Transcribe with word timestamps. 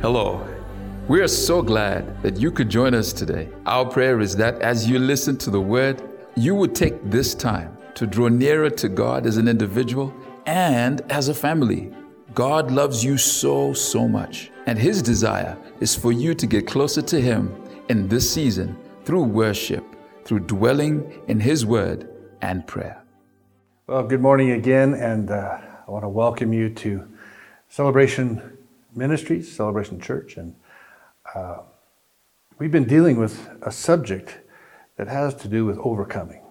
Hello. 0.00 0.48
We 1.08 1.20
are 1.20 1.28
so 1.28 1.60
glad 1.60 2.22
that 2.22 2.38
you 2.38 2.50
could 2.50 2.70
join 2.70 2.94
us 2.94 3.12
today. 3.12 3.50
Our 3.66 3.84
prayer 3.84 4.20
is 4.20 4.34
that 4.36 4.58
as 4.62 4.88
you 4.88 4.98
listen 4.98 5.36
to 5.36 5.50
the 5.50 5.60
word, 5.60 6.02
you 6.36 6.54
would 6.54 6.74
take 6.74 6.94
this 7.10 7.34
time 7.34 7.76
to 7.96 8.06
draw 8.06 8.28
nearer 8.28 8.70
to 8.70 8.88
God 8.88 9.26
as 9.26 9.36
an 9.36 9.46
individual 9.46 10.10
and 10.46 11.02
as 11.12 11.28
a 11.28 11.34
family. 11.34 11.92
God 12.32 12.70
loves 12.70 13.04
you 13.04 13.18
so, 13.18 13.74
so 13.74 14.08
much, 14.08 14.50
and 14.64 14.78
His 14.78 15.02
desire 15.02 15.54
is 15.80 15.94
for 15.94 16.12
you 16.12 16.32
to 16.32 16.46
get 16.46 16.66
closer 16.66 17.02
to 17.02 17.20
Him 17.20 17.54
in 17.90 18.08
this 18.08 18.32
season 18.32 18.78
through 19.04 19.24
worship, 19.24 19.84
through 20.24 20.40
dwelling 20.40 21.12
in 21.28 21.38
His 21.38 21.66
Word 21.66 22.08
and 22.40 22.66
prayer. 22.66 23.02
Well, 23.86 24.04
good 24.04 24.22
morning 24.22 24.52
again, 24.52 24.94
and 24.94 25.30
uh, 25.30 25.58
I 25.86 25.90
want 25.90 26.04
to 26.04 26.08
welcome 26.08 26.54
you 26.54 26.70
to 26.70 27.06
Celebration 27.68 28.56
Ministries, 28.94 29.50
Celebration 29.50 30.00
Church, 30.00 30.36
and 30.36 30.54
uh, 31.34 31.58
we've 32.58 32.72
been 32.72 32.86
dealing 32.86 33.16
with 33.16 33.48
a 33.62 33.70
subject 33.70 34.38
that 34.96 35.08
has 35.08 35.34
to 35.36 35.48
do 35.48 35.64
with 35.64 35.78
overcoming, 35.78 36.42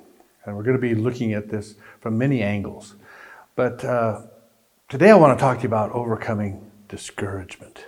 and 0.46 0.56
we're 0.56 0.64
going 0.64 0.76
to 0.76 0.82
be 0.82 0.96
looking 0.96 1.34
at 1.34 1.50
this 1.50 1.76
from 2.00 2.18
many 2.18 2.42
angles. 2.42 2.96
But 3.56 3.84
uh, 3.84 4.22
today, 4.88 5.12
I 5.12 5.16
want 5.16 5.38
to 5.38 5.42
talk 5.42 5.58
to 5.58 5.64
you 5.64 5.70
about 5.70 5.92
overcoming 5.92 6.72
discouragement. 6.88 7.86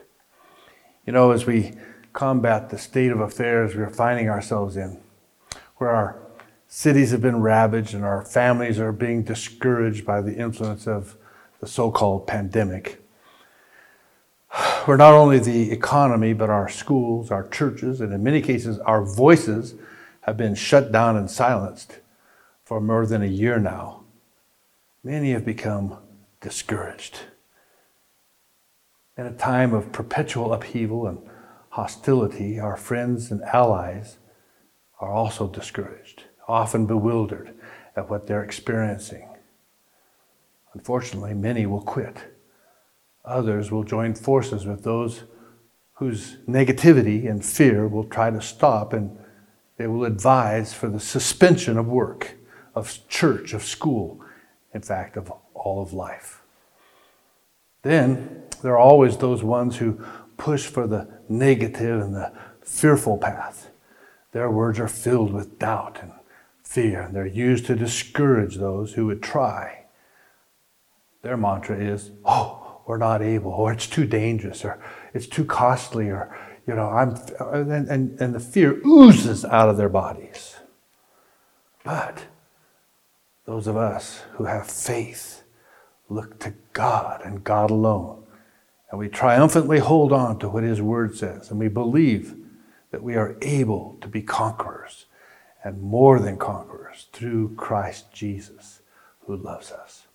You 1.05 1.13
know, 1.13 1.31
as 1.31 1.45
we 1.45 1.73
combat 2.13 2.69
the 2.69 2.77
state 2.77 3.11
of 3.11 3.19
affairs 3.19 3.75
we're 3.75 3.89
finding 3.89 4.29
ourselves 4.29 4.77
in, 4.77 4.99
where 5.77 5.89
our 5.89 6.19
cities 6.67 7.11
have 7.11 7.21
been 7.21 7.41
ravaged 7.41 7.93
and 7.93 8.03
our 8.03 8.23
families 8.23 8.79
are 8.79 8.91
being 8.91 9.23
discouraged 9.23 10.05
by 10.05 10.21
the 10.21 10.35
influence 10.35 10.87
of 10.87 11.17
the 11.59 11.67
so 11.67 11.91
called 11.91 12.27
pandemic. 12.27 13.00
Where 14.85 14.97
not 14.97 15.13
only 15.13 15.39
the 15.39 15.71
economy, 15.71 16.33
but 16.33 16.49
our 16.49 16.67
schools, 16.67 17.29
our 17.29 17.47
churches, 17.47 18.01
and 18.01 18.13
in 18.13 18.23
many 18.23 18.41
cases, 18.41 18.79
our 18.79 19.03
voices 19.03 19.75
have 20.21 20.37
been 20.37 20.55
shut 20.55 20.91
down 20.91 21.17
and 21.17 21.29
silenced 21.29 21.99
for 22.63 22.81
more 22.81 23.05
than 23.05 23.21
a 23.21 23.27
year 23.27 23.59
now. 23.59 24.03
Many 25.03 25.31
have 25.31 25.45
become 25.45 25.97
discouraged. 26.39 27.19
In 29.17 29.25
a 29.25 29.33
time 29.33 29.73
of 29.73 29.91
perpetual 29.91 30.53
upheaval 30.53 31.05
and 31.07 31.19
hostility, 31.69 32.59
our 32.59 32.77
friends 32.77 33.31
and 33.31 33.41
allies 33.43 34.17
are 34.99 35.11
also 35.11 35.47
discouraged 35.47 36.23
often 36.51 36.85
bewildered 36.85 37.53
at 37.95 38.09
what 38.09 38.27
they're 38.27 38.43
experiencing. 38.43 39.27
Unfortunately, 40.73 41.33
many 41.33 41.65
will 41.65 41.81
quit. 41.81 42.17
Others 43.25 43.71
will 43.71 43.83
join 43.83 44.15
forces 44.15 44.65
with 44.65 44.83
those 44.83 45.23
whose 45.93 46.37
negativity 46.47 47.29
and 47.29 47.45
fear 47.45 47.87
will 47.87 48.03
try 48.03 48.29
to 48.29 48.41
stop 48.41 48.93
and 48.93 49.17
they 49.77 49.87
will 49.87 50.05
advise 50.05 50.73
for 50.73 50.89
the 50.89 50.99
suspension 50.99 51.77
of 51.77 51.87
work, 51.87 52.35
of 52.75 52.99
church, 53.07 53.53
of 53.53 53.63
school, 53.63 54.19
in 54.73 54.81
fact, 54.81 55.17
of 55.17 55.31
all 55.53 55.81
of 55.81 55.93
life. 55.93 56.41
Then 57.83 58.43
there 58.61 58.73
are 58.73 58.79
always 58.79 59.17
those 59.17 59.43
ones 59.43 59.77
who 59.77 60.03
push 60.37 60.65
for 60.65 60.87
the 60.87 61.07
negative 61.29 62.01
and 62.01 62.13
the 62.13 62.31
fearful 62.63 63.17
path. 63.17 63.71
Their 64.31 64.49
words 64.49 64.79
are 64.79 64.87
filled 64.87 65.33
with 65.33 65.59
doubt 65.59 65.99
and 66.01 66.11
fear. 66.63 67.01
And 67.01 67.15
they're 67.15 67.25
used 67.25 67.65
to 67.65 67.75
discourage 67.75 68.55
those 68.55 68.93
who 68.93 69.05
would 69.07 69.21
try. 69.21 69.85
Their 71.21 71.37
mantra 71.37 71.77
is, 71.77 72.11
oh, 72.23 72.60
we're 72.85 72.97
not 72.97 73.21
able, 73.21 73.51
or 73.51 73.71
it's 73.71 73.87
too 73.87 74.05
dangerous, 74.05 74.65
or 74.65 74.81
it's 75.13 75.27
too 75.27 75.45
costly, 75.45 76.09
or, 76.09 76.37
you 76.67 76.75
know, 76.75 76.89
I'm, 76.89 77.15
and, 77.53 77.87
and, 77.89 78.19
and 78.19 78.35
the 78.35 78.39
fear 78.39 78.81
oozes 78.85 79.45
out 79.45 79.69
of 79.69 79.77
their 79.77 79.89
bodies. 79.89 80.57
But 81.83 82.25
those 83.45 83.67
of 83.67 83.77
us 83.77 84.21
who 84.33 84.45
have 84.45 84.67
faith 84.69 85.43
look 86.09 86.39
to 86.39 86.53
God 86.73 87.21
and 87.23 87.43
God 87.43 87.71
alone. 87.71 88.23
And 88.89 88.99
we 88.99 89.07
triumphantly 89.07 89.79
hold 89.79 90.11
on 90.11 90.37
to 90.39 90.49
what 90.49 90.63
His 90.63 90.81
Word 90.81 91.15
says. 91.15 91.49
And 91.49 91.59
we 91.59 91.69
believe 91.69 92.35
that 92.91 93.01
we 93.01 93.15
are 93.15 93.37
able 93.41 93.97
to 94.01 94.07
be 94.07 94.21
conquerors 94.21 95.05
and 95.63 95.81
more 95.81 96.19
than 96.19 96.37
conquerors 96.37 97.07
through 97.13 97.55
Christ 97.55 98.11
Jesus 98.11 98.81
who 99.25 99.37
loves 99.37 99.71
us. 99.71 100.07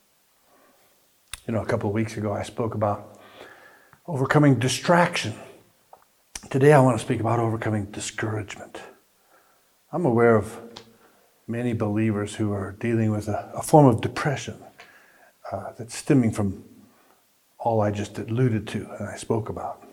You 1.46 1.54
know, 1.54 1.62
a 1.62 1.66
couple 1.66 1.88
of 1.88 1.94
weeks 1.94 2.16
ago 2.16 2.32
I 2.32 2.42
spoke 2.42 2.74
about 2.74 3.20
overcoming 4.08 4.58
distraction. 4.58 5.32
Today 6.50 6.72
I 6.72 6.80
want 6.80 6.98
to 6.98 7.04
speak 7.04 7.20
about 7.20 7.38
overcoming 7.38 7.84
discouragement. 7.84 8.80
I'm 9.92 10.04
aware 10.06 10.34
of 10.34 10.58
many 11.46 11.72
believers 11.72 12.34
who 12.34 12.52
are 12.52 12.72
dealing 12.80 13.12
with 13.12 13.28
a, 13.28 13.48
a 13.54 13.62
form 13.62 13.86
of 13.86 14.00
depression 14.00 14.56
uh, 15.52 15.70
that's 15.78 15.94
stemming 15.94 16.32
from 16.32 16.64
all 17.58 17.80
I 17.80 17.92
just 17.92 18.18
alluded 18.18 18.66
to 18.68 18.90
and 18.98 19.08
I 19.08 19.14
spoke 19.14 19.48
about. 19.48 19.86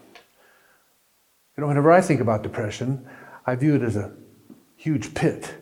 You 1.56 1.62
know, 1.62 1.68
whenever 1.68 1.92
I 1.92 2.02
think 2.02 2.20
about 2.20 2.42
depression, 2.42 3.08
I 3.46 3.54
view 3.54 3.76
it 3.76 3.84
as 3.84 3.96
a 3.96 4.12
huge 4.76 5.14
pit, 5.14 5.54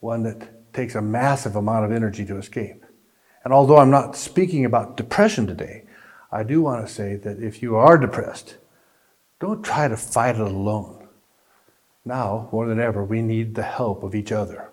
one 0.00 0.22
that 0.24 0.74
takes 0.74 0.96
a 0.96 1.00
massive 1.00 1.56
amount 1.56 1.86
of 1.86 1.92
energy 1.92 2.26
to 2.26 2.36
escape. 2.36 2.81
And 3.44 3.52
although 3.52 3.78
I'm 3.78 3.90
not 3.90 4.16
speaking 4.16 4.64
about 4.64 4.96
depression 4.96 5.46
today, 5.46 5.84
I 6.30 6.42
do 6.42 6.62
want 6.62 6.86
to 6.86 6.92
say 6.92 7.16
that 7.16 7.42
if 7.42 7.62
you 7.62 7.76
are 7.76 7.98
depressed, 7.98 8.56
don't 9.40 9.62
try 9.62 9.88
to 9.88 9.96
fight 9.96 10.36
it 10.36 10.40
alone. 10.40 11.08
Now, 12.04 12.48
more 12.52 12.66
than 12.66 12.80
ever, 12.80 13.04
we 13.04 13.22
need 13.22 13.54
the 13.54 13.62
help 13.62 14.02
of 14.02 14.14
each 14.14 14.32
other. 14.32 14.70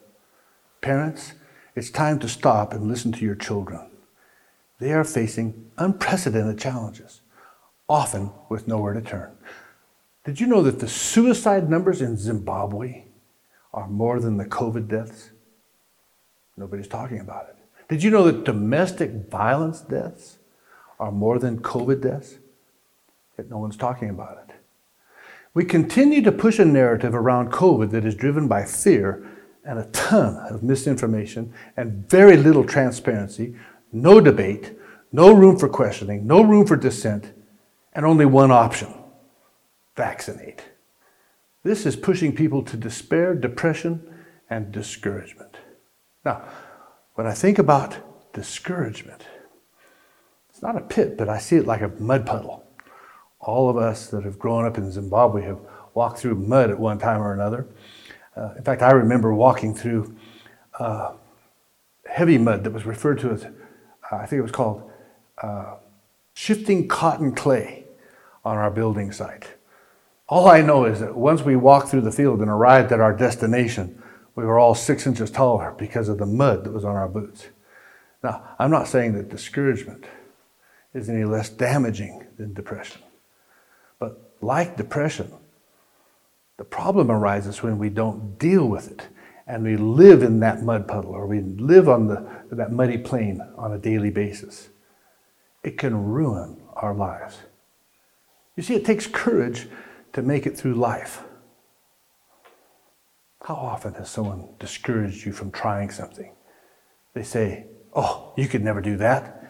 Parents, 0.81 1.33
it's 1.75 1.89
time 1.89 2.19
to 2.19 2.29
stop 2.29 2.73
and 2.73 2.87
listen 2.87 3.11
to 3.13 3.25
your 3.25 3.35
children. 3.35 3.89
They 4.79 4.93
are 4.93 5.03
facing 5.03 5.71
unprecedented 5.77 6.57
challenges, 6.57 7.21
often 7.87 8.31
with 8.47 8.67
nowhere 8.67 8.93
to 8.93 9.01
turn. 9.01 9.31
Did 10.23 10.39
you 10.39 10.47
know 10.47 10.61
that 10.63 10.79
the 10.79 10.87
suicide 10.87 11.69
numbers 11.69 12.01
in 12.01 12.17
Zimbabwe 12.17 13.05
are 13.73 13.87
more 13.87 14.19
than 14.19 14.37
the 14.37 14.45
COVID 14.45 14.87
deaths? 14.87 15.31
Nobody's 16.55 16.87
talking 16.87 17.19
about 17.19 17.49
it. 17.49 17.58
Did 17.89 18.03
you 18.03 18.11
know 18.11 18.23
that 18.23 18.45
domestic 18.45 19.11
violence 19.29 19.81
deaths 19.81 20.37
are 20.99 21.11
more 21.11 21.39
than 21.39 21.61
COVID 21.61 22.01
deaths? 22.01 22.37
Yet 23.37 23.49
no 23.49 23.57
one's 23.57 23.77
talking 23.77 24.09
about 24.09 24.45
it. 24.47 24.55
We 25.55 25.65
continue 25.65 26.21
to 26.21 26.31
push 26.31 26.59
a 26.59 26.65
narrative 26.65 27.15
around 27.15 27.51
COVID 27.51 27.89
that 27.91 28.05
is 28.05 28.13
driven 28.13 28.47
by 28.47 28.63
fear 28.63 29.27
and 29.65 29.79
a 29.79 29.85
ton 29.91 30.37
of 30.53 30.61
misinformation 30.61 31.51
and 31.75 32.07
very 32.09 32.37
little 32.37 32.63
transparency, 32.63 33.55
no 33.91 34.21
debate, 34.21 34.77
no 35.11 35.33
room 35.33 35.57
for 35.57 35.67
questioning, 35.67 36.27
no 36.27 36.43
room 36.43 36.67
for 36.67 36.75
dissent, 36.75 37.33
and 37.93 38.05
only 38.05 38.25
one 38.25 38.51
option 38.51 38.93
vaccinate. 39.95 40.63
This 41.63 41.85
is 41.85 41.95
pushing 41.95 42.33
people 42.33 42.63
to 42.63 42.77
despair, 42.77 43.33
depression, 43.33 44.23
and 44.49 44.71
discouragement. 44.71 45.57
Now, 46.23 46.43
when 47.19 47.27
I 47.27 47.33
think 47.33 47.59
about 47.59 47.97
discouragement, 48.31 49.25
it's 50.49 50.61
not 50.61 50.77
a 50.77 50.79
pit, 50.79 51.17
but 51.17 51.27
I 51.27 51.37
see 51.37 51.57
it 51.57 51.67
like 51.67 51.81
a 51.81 51.89
mud 51.89 52.25
puddle. 52.25 52.65
All 53.41 53.69
of 53.69 53.75
us 53.75 54.07
that 54.11 54.23
have 54.23 54.39
grown 54.39 54.65
up 54.65 54.77
in 54.77 54.89
Zimbabwe 54.89 55.41
have 55.41 55.59
walked 55.93 56.19
through 56.19 56.35
mud 56.35 56.69
at 56.69 56.79
one 56.79 56.97
time 56.97 57.21
or 57.21 57.33
another. 57.33 57.67
Uh, 58.37 58.53
in 58.55 58.63
fact, 58.63 58.81
I 58.81 58.91
remember 58.91 59.33
walking 59.33 59.75
through 59.75 60.15
uh, 60.79 61.11
heavy 62.09 62.37
mud 62.37 62.63
that 62.63 62.71
was 62.71 62.85
referred 62.85 63.19
to 63.19 63.31
as, 63.31 63.43
uh, 63.43 63.49
I 64.13 64.25
think 64.25 64.39
it 64.39 64.43
was 64.43 64.53
called 64.53 64.89
uh, 65.43 65.75
shifting 66.35 66.87
cotton 66.87 67.35
clay 67.35 67.83
on 68.45 68.55
our 68.55 68.71
building 68.71 69.11
site. 69.11 69.55
All 70.29 70.47
I 70.47 70.61
know 70.61 70.85
is 70.85 71.01
that 71.01 71.17
once 71.17 71.41
we 71.41 71.57
walked 71.57 71.89
through 71.89 71.99
the 71.99 72.13
field 72.13 72.39
and 72.39 72.49
arrived 72.49 72.93
at 72.93 73.01
our 73.01 73.11
destination, 73.11 73.98
we 74.39 74.45
were 74.45 74.57
all 74.57 74.73
six 74.73 75.05
inches 75.05 75.29
taller 75.29 75.75
because 75.77 76.07
of 76.07 76.17
the 76.17 76.25
mud 76.25 76.63
that 76.63 76.71
was 76.71 76.85
on 76.85 76.95
our 76.95 77.09
boots. 77.09 77.47
Now, 78.23 78.47
I'm 78.57 78.71
not 78.71 78.87
saying 78.87 79.13
that 79.13 79.29
discouragement 79.29 80.05
is 80.93 81.09
any 81.09 81.25
less 81.25 81.49
damaging 81.49 82.25
than 82.37 82.53
depression. 82.53 83.01
But 83.99 84.33
like 84.41 84.77
depression, 84.77 85.31
the 86.57 86.63
problem 86.63 87.11
arises 87.11 87.61
when 87.61 87.77
we 87.77 87.89
don't 87.89 88.39
deal 88.39 88.65
with 88.65 88.89
it 88.89 89.07
and 89.45 89.63
we 89.63 89.75
live 89.75 90.23
in 90.23 90.39
that 90.39 90.63
mud 90.63 90.87
puddle 90.87 91.11
or 91.11 91.27
we 91.27 91.41
live 91.41 91.89
on 91.89 92.07
the, 92.07 92.25
that 92.51 92.71
muddy 92.71 92.97
plain 92.97 93.41
on 93.57 93.73
a 93.73 93.77
daily 93.77 94.09
basis. 94.09 94.69
It 95.63 95.77
can 95.77 96.05
ruin 96.05 96.61
our 96.75 96.93
lives. 96.93 97.39
You 98.55 98.63
see, 98.63 98.75
it 98.75 98.85
takes 98.85 99.05
courage 99.05 99.67
to 100.13 100.21
make 100.21 100.45
it 100.45 100.57
through 100.57 100.75
life. 100.75 101.23
How 103.49 103.55
often 103.55 103.95
has 103.95 104.11
someone 104.11 104.47
discouraged 104.59 105.25
you 105.25 105.31
from 105.31 105.49
trying 105.49 105.89
something? 105.89 106.33
They 107.15 107.23
say, 107.23 107.65
Oh, 107.95 108.31
you 108.37 108.47
could 108.47 108.63
never 108.63 108.79
do 108.79 108.95
that. 108.97 109.43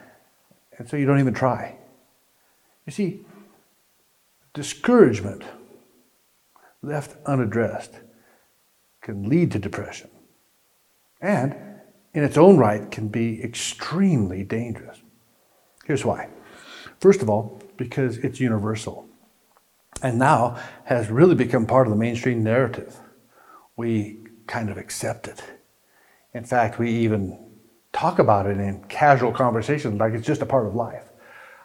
And 0.77 0.87
so 0.87 0.95
you 0.95 1.05
don't 1.05 1.19
even 1.19 1.33
try. 1.33 1.75
You 2.85 2.93
see, 2.93 3.25
Discouragement, 4.53 5.43
left 6.81 7.17
unaddressed, 7.25 7.99
can 9.01 9.27
lead 9.27 9.51
to 9.51 9.59
depression 9.59 10.09
and, 11.19 11.53
in 12.13 12.23
its 12.23 12.37
own 12.37 12.55
right, 12.55 12.89
can 12.89 13.09
be 13.09 13.43
extremely 13.43 14.43
dangerous. 14.43 15.01
Here's 15.83 16.05
why. 16.05 16.29
First 17.01 17.21
of 17.21 17.29
all, 17.29 17.61
because 17.75 18.17
it's 18.19 18.39
universal 18.39 19.09
and 20.01 20.17
now 20.17 20.57
has 20.85 21.09
really 21.09 21.35
become 21.35 21.65
part 21.65 21.85
of 21.85 21.91
the 21.91 21.99
mainstream 21.99 22.45
narrative. 22.45 22.97
We 23.79 24.17
kind 24.45 24.69
of 24.69 24.77
accept 24.77 25.29
it. 25.29 25.41
In 26.33 26.43
fact, 26.43 26.79
we 26.79 26.91
even 26.91 27.39
talk 27.93 28.19
about 28.19 28.45
it 28.45 28.57
in 28.57 28.83
casual 28.89 29.31
conversations 29.31 29.97
like 30.01 30.11
it's 30.11 30.27
just 30.27 30.41
a 30.41 30.45
part 30.45 30.67
of 30.67 30.75
life. 30.75 31.05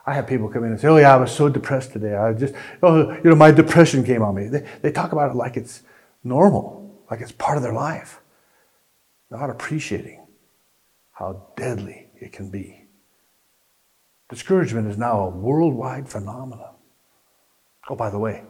I 0.07 0.15
have 0.15 0.29
people 0.29 0.49
come 0.49 0.63
in 0.63 0.71
and 0.71 0.81
say, 0.81 0.87
Oh, 0.87 0.97
yeah, 0.97 1.13
I 1.13 1.17
was 1.17 1.35
so 1.35 1.49
depressed 1.49 1.93
today. 1.93 2.15
I 2.15 2.33
just, 2.33 2.55
oh, 2.85 3.11
you 3.15 3.31
know, 3.31 3.35
my 3.35 3.51
depression 3.51 4.05
came 4.05 4.23
on 4.23 4.37
me. 4.37 4.47
They, 4.47 4.65
they 4.81 4.93
talk 4.93 5.11
about 5.11 5.33
it 5.33 5.35
like 5.35 5.57
it's 5.57 5.83
normal, 6.23 7.05
like 7.11 7.21
it's 7.21 7.33
part 7.33 7.57
of 7.57 7.65
their 7.65 7.73
life, 7.73 8.21
not 9.29 9.51
appreciating 9.51 10.25
how 11.11 11.49
deadly 11.57 12.11
it 12.21 12.33
can 12.33 12.49
be. 12.49 12.87
Discouragement 14.29 14.87
is 14.87 14.97
now 14.97 15.19
a 15.23 15.31
worldwide 15.31 16.09
phenomenon. 16.09 16.77
Oh, 17.89 17.97
by 17.97 18.09
the 18.09 18.21
way, 18.21 18.45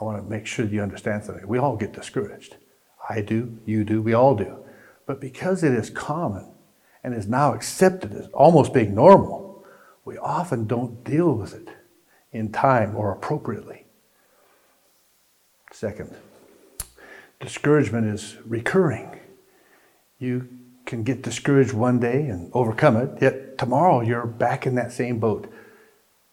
I 0.00 0.02
want 0.02 0.20
to 0.20 0.28
make 0.28 0.48
sure 0.48 0.66
you 0.66 0.82
understand 0.82 1.22
something. 1.22 1.46
We 1.46 1.58
all 1.58 1.76
get 1.76 1.92
discouraged. 1.92 2.56
I 3.08 3.20
do, 3.20 3.58
you 3.66 3.84
do, 3.84 4.00
we 4.00 4.14
all 4.14 4.34
do. 4.34 4.58
But 5.06 5.20
because 5.20 5.62
it 5.62 5.72
is 5.72 5.90
common 5.90 6.52
and 7.02 7.14
is 7.14 7.26
now 7.26 7.54
accepted 7.54 8.12
as 8.12 8.28
almost 8.28 8.72
being 8.72 8.94
normal, 8.94 9.64
we 10.04 10.18
often 10.18 10.66
don't 10.66 11.04
deal 11.04 11.32
with 11.34 11.54
it 11.54 11.68
in 12.32 12.52
time 12.52 12.96
or 12.96 13.12
appropriately. 13.12 13.86
Second, 15.70 16.14
discouragement 17.40 18.06
is 18.06 18.36
recurring. 18.44 19.18
You 20.18 20.48
can 20.86 21.02
get 21.02 21.22
discouraged 21.22 21.72
one 21.72 21.98
day 21.98 22.26
and 22.26 22.50
overcome 22.54 22.96
it, 22.96 23.20
yet 23.20 23.58
tomorrow 23.58 24.00
you're 24.00 24.26
back 24.26 24.66
in 24.66 24.74
that 24.76 24.92
same 24.92 25.18
boat, 25.18 25.50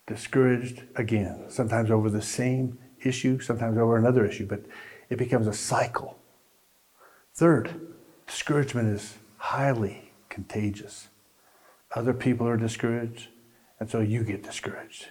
discouraged 0.08 0.84
again, 0.96 1.46
sometimes 1.50 1.90
over 1.90 2.10
the 2.10 2.22
same 2.22 2.78
issue, 3.04 3.40
sometimes 3.40 3.78
over 3.78 3.98
another 3.98 4.26
issue, 4.26 4.46
but 4.46 4.66
it 5.10 5.18
becomes 5.18 5.48
a 5.48 5.54
cycle. 5.54 6.19
Third, 7.40 7.80
discouragement 8.28 8.90
is 8.90 9.18
highly 9.38 10.12
contagious. 10.28 11.08
Other 11.96 12.14
people 12.14 12.46
are 12.46 12.58
discouraged, 12.58 13.30
and 13.80 13.90
so 13.90 14.02
you 14.02 14.26
get 14.26 14.44
discouraged. 14.44 15.08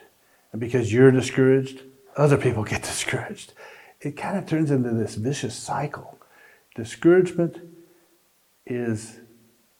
And 0.52 0.60
because 0.60 0.92
you're 0.92 1.10
discouraged, 1.10 1.84
other 2.18 2.36
people 2.36 2.64
get 2.64 2.82
discouraged. 2.92 3.54
It 4.02 4.18
kind 4.18 4.36
of 4.36 4.44
turns 4.44 4.70
into 4.70 4.90
this 4.90 5.14
vicious 5.14 5.54
cycle. 5.54 6.18
Discouragement 6.76 7.60
is 8.66 9.20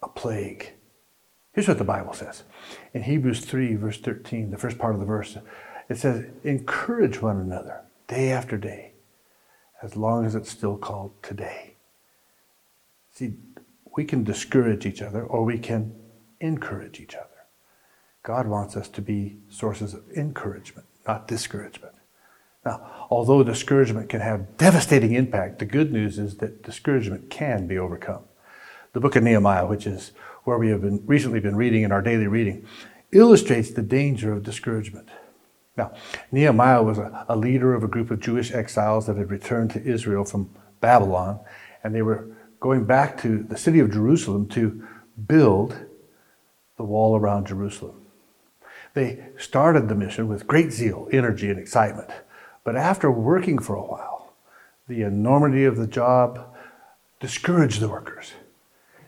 a 0.02 0.08
plague. 0.08 0.72
Here's 1.52 1.68
what 1.68 1.76
the 1.76 1.84
Bible 1.84 2.14
says. 2.14 2.44
In 2.94 3.02
Hebrews 3.02 3.44
3, 3.44 3.74
verse 3.74 4.00
13, 4.00 4.52
the 4.52 4.56
first 4.56 4.78
part 4.78 4.94
of 4.94 5.00
the 5.00 5.06
verse, 5.06 5.36
it 5.90 5.98
says, 5.98 6.24
Encourage 6.44 7.20
one 7.20 7.36
another 7.40 7.82
day 8.06 8.32
after 8.32 8.56
day, 8.56 8.92
as 9.82 9.98
long 9.98 10.24
as 10.24 10.34
it's 10.34 10.48
still 10.48 10.78
called 10.78 11.12
today. 11.22 11.67
See, 13.18 13.34
we 13.96 14.04
can 14.04 14.22
discourage 14.22 14.86
each 14.86 15.02
other 15.02 15.24
or 15.24 15.44
we 15.44 15.58
can 15.58 15.92
encourage 16.40 17.00
each 17.00 17.16
other. 17.16 17.26
God 18.22 18.46
wants 18.46 18.76
us 18.76 18.88
to 18.90 19.02
be 19.02 19.38
sources 19.48 19.92
of 19.92 20.08
encouragement, 20.12 20.86
not 21.04 21.26
discouragement. 21.26 21.96
Now, 22.64 23.08
although 23.10 23.42
discouragement 23.42 24.08
can 24.08 24.20
have 24.20 24.56
devastating 24.56 25.14
impact, 25.14 25.58
the 25.58 25.64
good 25.64 25.92
news 25.92 26.16
is 26.16 26.36
that 26.36 26.62
discouragement 26.62 27.28
can 27.28 27.66
be 27.66 27.76
overcome. 27.76 28.22
The 28.92 29.00
book 29.00 29.16
of 29.16 29.24
Nehemiah, 29.24 29.66
which 29.66 29.84
is 29.84 30.12
where 30.44 30.56
we 30.56 30.68
have 30.68 30.82
been 30.82 31.04
recently 31.04 31.40
been 31.40 31.56
reading 31.56 31.82
in 31.82 31.90
our 31.90 32.02
daily 32.02 32.28
reading, 32.28 32.64
illustrates 33.10 33.72
the 33.72 33.82
danger 33.82 34.32
of 34.32 34.44
discouragement. 34.44 35.08
Now, 35.76 35.92
Nehemiah 36.30 36.84
was 36.84 36.98
a, 36.98 37.26
a 37.28 37.34
leader 37.34 37.74
of 37.74 37.82
a 37.82 37.88
group 37.88 38.12
of 38.12 38.20
Jewish 38.20 38.52
exiles 38.52 39.08
that 39.08 39.16
had 39.16 39.32
returned 39.32 39.72
to 39.72 39.82
Israel 39.82 40.24
from 40.24 40.54
Babylon, 40.80 41.40
and 41.82 41.92
they 41.92 42.02
were 42.02 42.37
going 42.60 42.84
back 42.84 43.20
to 43.22 43.42
the 43.42 43.56
city 43.56 43.78
of 43.80 43.90
Jerusalem 43.90 44.48
to 44.48 44.86
build 45.26 45.78
the 46.76 46.84
wall 46.84 47.16
around 47.16 47.46
Jerusalem. 47.46 48.06
They 48.94 49.26
started 49.36 49.88
the 49.88 49.94
mission 49.94 50.28
with 50.28 50.46
great 50.46 50.72
zeal, 50.72 51.08
energy, 51.12 51.50
and 51.50 51.58
excitement. 51.58 52.10
But 52.64 52.76
after 52.76 53.10
working 53.10 53.58
for 53.58 53.74
a 53.76 53.84
while, 53.84 54.32
the 54.88 55.02
enormity 55.02 55.64
of 55.64 55.76
the 55.76 55.86
job 55.86 56.56
discouraged 57.20 57.80
the 57.80 57.88
workers. 57.88 58.32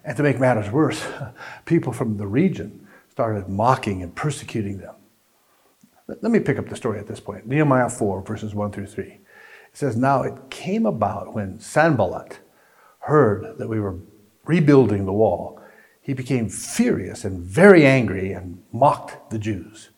And 0.04 0.16
to 0.16 0.22
make 0.22 0.38
matters 0.38 0.70
worse, 0.70 1.04
people 1.64 1.92
from 1.92 2.16
the 2.16 2.26
region 2.26 2.86
started 3.10 3.48
mocking 3.48 4.02
and 4.02 4.14
persecuting 4.14 4.78
them. 4.78 4.94
Let 6.06 6.32
me 6.32 6.40
pick 6.40 6.58
up 6.58 6.68
the 6.68 6.76
story 6.76 6.98
at 6.98 7.06
this 7.06 7.20
point. 7.20 7.46
Nehemiah 7.46 7.88
4, 7.88 8.22
verses 8.22 8.54
1 8.54 8.72
through 8.72 8.86
3. 8.86 9.04
It 9.04 9.20
says, 9.72 9.96
Now 9.96 10.22
it 10.22 10.50
came 10.50 10.86
about 10.86 11.34
when 11.34 11.60
Sanballat 11.60 12.40
heard 13.10 13.58
that 13.58 13.68
we 13.68 13.80
were 13.80 13.98
rebuilding 14.44 15.04
the 15.04 15.12
wall, 15.12 15.60
he 16.00 16.14
became 16.14 16.48
furious 16.48 17.24
and 17.24 17.42
very 17.42 17.84
angry 17.84 18.32
and 18.32 18.62
mocked 18.72 19.30
the 19.30 19.38
Jews. 19.38 19.90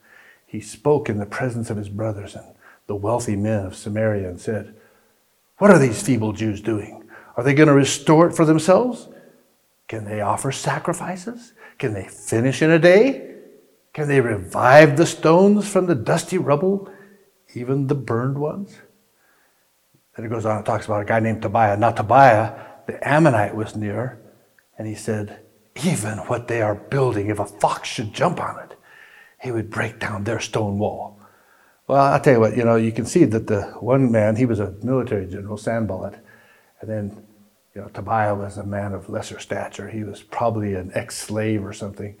He 0.45 0.59
spoke 0.59 1.09
in 1.09 1.17
the 1.17 1.25
presence 1.25 1.69
of 1.69 1.77
his 1.77 1.89
brothers 1.89 2.35
and 2.35 2.45
the 2.87 2.95
wealthy 2.95 3.35
men 3.35 3.65
of 3.65 3.75
Samaria 3.75 4.27
and 4.27 4.41
said, 4.41 4.75
What 5.57 5.71
are 5.71 5.79
these 5.79 6.03
feeble 6.03 6.33
Jews 6.33 6.59
doing? 6.59 7.09
Are 7.37 7.43
they 7.43 7.53
going 7.53 7.67
to 7.67 7.73
restore 7.73 8.27
it 8.27 8.35
for 8.35 8.45
themselves? 8.45 9.07
Can 9.87 10.05
they 10.05 10.21
offer 10.21 10.51
sacrifices? 10.51 11.53
Can 11.77 11.93
they 11.93 12.07
finish 12.07 12.61
in 12.61 12.71
a 12.71 12.79
day? 12.79 13.35
Can 13.93 14.07
they 14.07 14.21
revive 14.21 14.97
the 14.97 15.05
stones 15.05 15.67
from 15.67 15.85
the 15.85 15.95
dusty 15.95 16.37
rubble, 16.37 16.91
even 17.53 17.87
the 17.87 17.95
burned 17.95 18.37
ones? 18.37 18.75
Then 20.15 20.25
it 20.25 20.29
goes 20.29 20.45
on 20.45 20.57
and 20.57 20.65
talks 20.65 20.85
about 20.85 21.01
a 21.01 21.05
guy 21.05 21.19
named 21.19 21.41
Tobiah. 21.41 21.77
Now, 21.77 21.91
Tobiah, 21.91 22.72
the 22.87 23.07
Ammonite, 23.07 23.55
was 23.55 23.75
near, 23.75 24.19
and 24.77 24.87
he 24.87 24.95
said, 24.95 25.39
Even 25.83 26.19
what 26.19 26.47
they 26.47 26.61
are 26.61 26.75
building, 26.75 27.27
if 27.27 27.39
a 27.39 27.45
fox 27.45 27.89
should 27.89 28.13
jump 28.13 28.39
on 28.39 28.59
it, 28.59 28.77
he 29.41 29.51
would 29.51 29.69
break 29.69 29.99
down 29.99 30.23
their 30.23 30.39
stone 30.39 30.77
wall. 30.77 31.19
Well, 31.87 32.01
I'll 32.01 32.19
tell 32.19 32.33
you 32.33 32.39
what, 32.39 32.55
you 32.55 32.63
know, 32.63 32.77
you 32.77 32.91
can 32.91 33.05
see 33.05 33.25
that 33.25 33.47
the 33.47 33.63
one 33.79 34.11
man, 34.11 34.37
he 34.37 34.45
was 34.45 34.59
a 34.59 34.73
military 34.83 35.27
general, 35.27 35.57
Sanballat, 35.57 36.17
and 36.79 36.89
then, 36.89 37.23
you 37.75 37.81
know, 37.81 37.89
Tobiah 37.89 38.35
was 38.35 38.57
a 38.57 38.65
man 38.65 38.93
of 38.93 39.09
lesser 39.09 39.39
stature. 39.39 39.89
He 39.89 40.03
was 40.03 40.21
probably 40.23 40.75
an 40.75 40.91
ex 40.95 41.17
slave 41.17 41.65
or 41.65 41.73
something, 41.73 42.15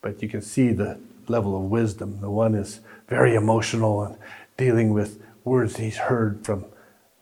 but 0.00 0.22
you 0.22 0.28
can 0.28 0.40
see 0.40 0.72
the 0.72 0.98
level 1.28 1.56
of 1.56 1.64
wisdom. 1.64 2.20
The 2.20 2.30
one 2.30 2.54
is 2.54 2.80
very 3.08 3.34
emotional 3.34 4.02
and 4.02 4.16
dealing 4.56 4.92
with 4.92 5.22
words 5.44 5.76
he's 5.76 5.96
heard 5.96 6.44
from 6.44 6.64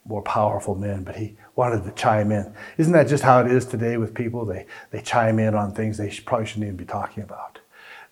more 0.05 0.21
powerful 0.21 0.75
men, 0.75 1.03
but 1.03 1.17
he 1.17 1.35
wanted 1.61 1.83
to 1.83 1.91
chime 1.91 2.31
in. 2.31 2.51
Isn't 2.79 2.93
that 2.93 3.07
just 3.07 3.23
how 3.23 3.39
it 3.41 3.51
is 3.51 3.67
today 3.67 3.97
with 3.97 4.15
people? 4.15 4.45
They, 4.45 4.65
they 4.89 4.99
chime 4.99 5.37
in 5.37 5.53
on 5.53 5.73
things 5.73 5.95
they 5.95 6.09
probably 6.25 6.47
shouldn't 6.47 6.65
even 6.65 6.75
be 6.75 6.85
talking 6.85 7.21
about. 7.21 7.59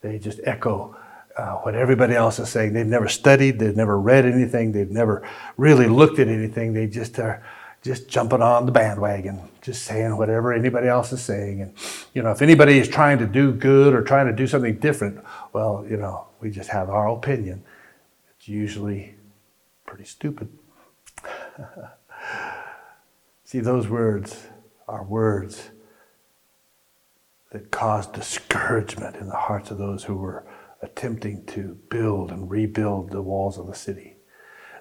They 0.01 0.20
just 0.20 0.39
echo 0.44 0.96
uh, 1.36 1.53
what 1.63 1.74
everybody 1.74 2.13
else 2.13 2.38
is 2.38 2.48
saying. 2.48 2.74
They've 2.74 2.86
never 2.86 3.08
studied, 3.08 3.58
they've 3.58 3.75
never 3.75 4.00
read 4.00 4.27
anything, 4.27 4.72
they've 4.72 4.91
never 4.91 5.27
really 5.58 5.88
looked 5.88 6.20
at 6.20 6.27
anything. 6.27 6.74
They 6.74 6.86
just 6.86 7.18
are 7.18 7.44
just 7.82 8.08
jumping 8.08 8.44
on 8.44 8.68
the 8.68 8.72
bandwagon, 8.72 9.41
just 9.63 9.82
saying 9.82 10.15
whatever 10.15 10.53
anybody 10.53 10.88
else 10.88 11.12
is 11.12 11.24
saying. 11.24 11.63
And, 11.63 11.74
you 12.13 12.22
know, 12.22 12.29
if 12.29 12.44
anybody 12.44 12.77
is 12.77 12.88
trying 12.88 13.18
to 13.18 13.25
do 13.25 13.51
good 13.51 13.96
or 13.96 14.03
trying 14.03 14.27
to 14.27 14.34
do 14.34 14.46
something 14.46 14.77
different, 14.77 15.24
well, 15.53 15.84
you 15.89 15.98
know, 15.98 16.27
we 16.39 16.51
just 16.51 16.70
have 16.70 16.91
our 16.91 17.08
opinion. 17.10 17.63
It's 18.38 18.48
usually 18.48 19.15
pretty 19.88 20.06
stupid. 20.06 20.50
See, 23.50 23.62
those 23.62 23.88
words 23.88 24.46
are 24.88 25.03
words 25.03 25.72
that 27.51 27.72
caused 27.72 28.13
discouragement 28.13 29.15
in 29.15 29.27
the 29.27 29.36
hearts 29.36 29.72
of 29.72 29.79
those 29.79 30.03
who 30.03 30.18
were 30.18 30.46
attempting 30.84 31.48
to 31.48 31.75
build 31.89 32.29
and 32.29 32.51
rebuild 32.51 33.10
the 33.10 33.24
walls 33.24 33.58
of 33.58 33.65
the 33.65 33.74
city. 33.74 34.18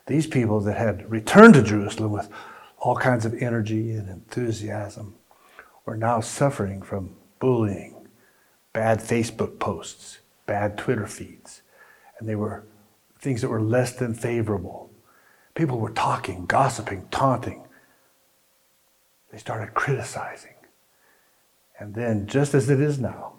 These 0.06 0.26
people 0.26 0.60
that 0.60 0.76
had 0.76 1.10
returned 1.10 1.54
to 1.54 1.62
Jerusalem 1.62 2.12
with 2.12 2.28
all 2.76 2.94
kinds 2.94 3.24
of 3.24 3.42
energy 3.42 3.92
and 3.92 4.06
enthusiasm, 4.10 5.14
were 5.86 5.96
now 5.96 6.20
suffering 6.20 6.82
from 6.82 7.16
bullying, 7.38 8.06
bad 8.74 8.98
Facebook 8.98 9.58
posts, 9.58 10.18
bad 10.44 10.76
Twitter 10.76 11.06
feeds, 11.06 11.62
and 12.18 12.28
they 12.28 12.36
were 12.36 12.66
things 13.18 13.40
that 13.40 13.48
were 13.48 13.62
less 13.62 13.92
than 13.92 14.12
favorable. 14.12 14.90
People 15.54 15.78
were 15.78 15.88
talking, 15.88 16.44
gossiping, 16.44 17.08
taunting. 17.10 17.64
They 19.30 19.38
started 19.38 19.74
criticizing. 19.74 20.54
And 21.78 21.94
then, 21.94 22.26
just 22.26 22.54
as 22.54 22.70
it 22.70 22.80
is 22.80 22.98
now, 22.98 23.34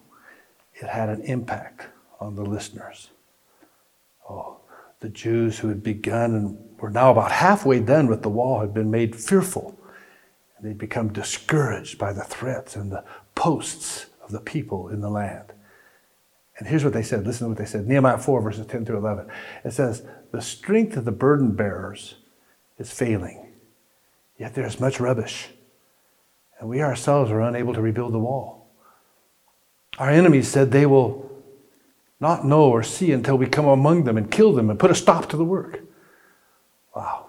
it 0.74 0.88
had 0.88 1.10
an 1.10 1.22
impact 1.24 1.88
on 2.19 2.36
the 2.36 2.43
listeners. 2.43 3.10
Oh, 4.29 4.58
the 5.00 5.10
Jews 5.10 5.60
who 5.60 5.67
had 5.67 5.84
begun 5.84 6.36
and 6.36 6.58
were 6.79 6.89
now 6.89 7.12
about 7.12 7.31
halfway 7.31 7.79
done 7.79 8.08
with 8.08 8.22
the 8.22 8.29
wall 8.29 8.62
had 8.62 8.74
been 8.74 8.91
made 8.91 9.15
fearful. 9.15 9.77
And 10.58 10.67
they'd 10.67 10.77
become 10.77 11.12
discouraged 11.12 11.98
by 11.98 12.13
the 12.13 12.24
threats 12.24 12.75
and 12.75 12.91
the 12.91 13.03
posts 13.36 14.08
of 14.22 14.31
the 14.31 14.41
people 14.41 14.89
in 14.89 15.01
the 15.01 15.10
land. 15.10 15.53
And 16.58 16.67
here's 16.67 16.84
what 16.84 16.93
they 16.93 17.03
said. 17.03 17.25
Listen 17.25 17.46
to 17.46 17.50
what 17.50 17.58
they 17.58 17.65
said. 17.65 17.88
Nehemiah 17.88 18.17
4, 18.17 18.41
verses 18.41 18.65
10 18.65 18.86
through 18.86 18.98
11. 18.98 19.29
It 19.63 19.72
says, 19.72 20.03
The 20.31 20.41
strength 20.41 20.98
of 20.98 21.05
the 21.05 21.12
burden 21.12 21.51
bearers 21.51 22.15
is 22.77 22.91
failing, 22.91 23.53
yet 24.38 24.55
there 24.55 24.65
is 24.65 24.79
much 24.79 25.00
rubbish. 25.00 25.50
And 26.60 26.70
we 26.70 26.82
ourselves 26.82 27.32
are 27.32 27.42
unable 27.42 27.74
to 27.74 27.82
rebuild 27.82 28.13
the 28.13 28.20
wall. 28.20 28.68
Our 29.98 30.10
enemies 30.10 30.48
said 30.48 30.72
they 30.72 30.86
will 30.86 31.30
not 32.20 32.46
know 32.46 32.70
or 32.70 32.84
see 32.84 33.12
until 33.12 33.38
we 33.38 33.48
come 33.48 33.66
among 33.66 34.04
them 34.04 34.18
and 34.18 34.30
kill 34.30 34.54
them 34.54 34.70
and 34.70 34.80
put 34.80 34.92
a 34.92 34.96
stop 34.96 35.30
to 35.30 35.38
the 35.38 35.46
work. 35.46 35.82
Wow. 36.96 37.28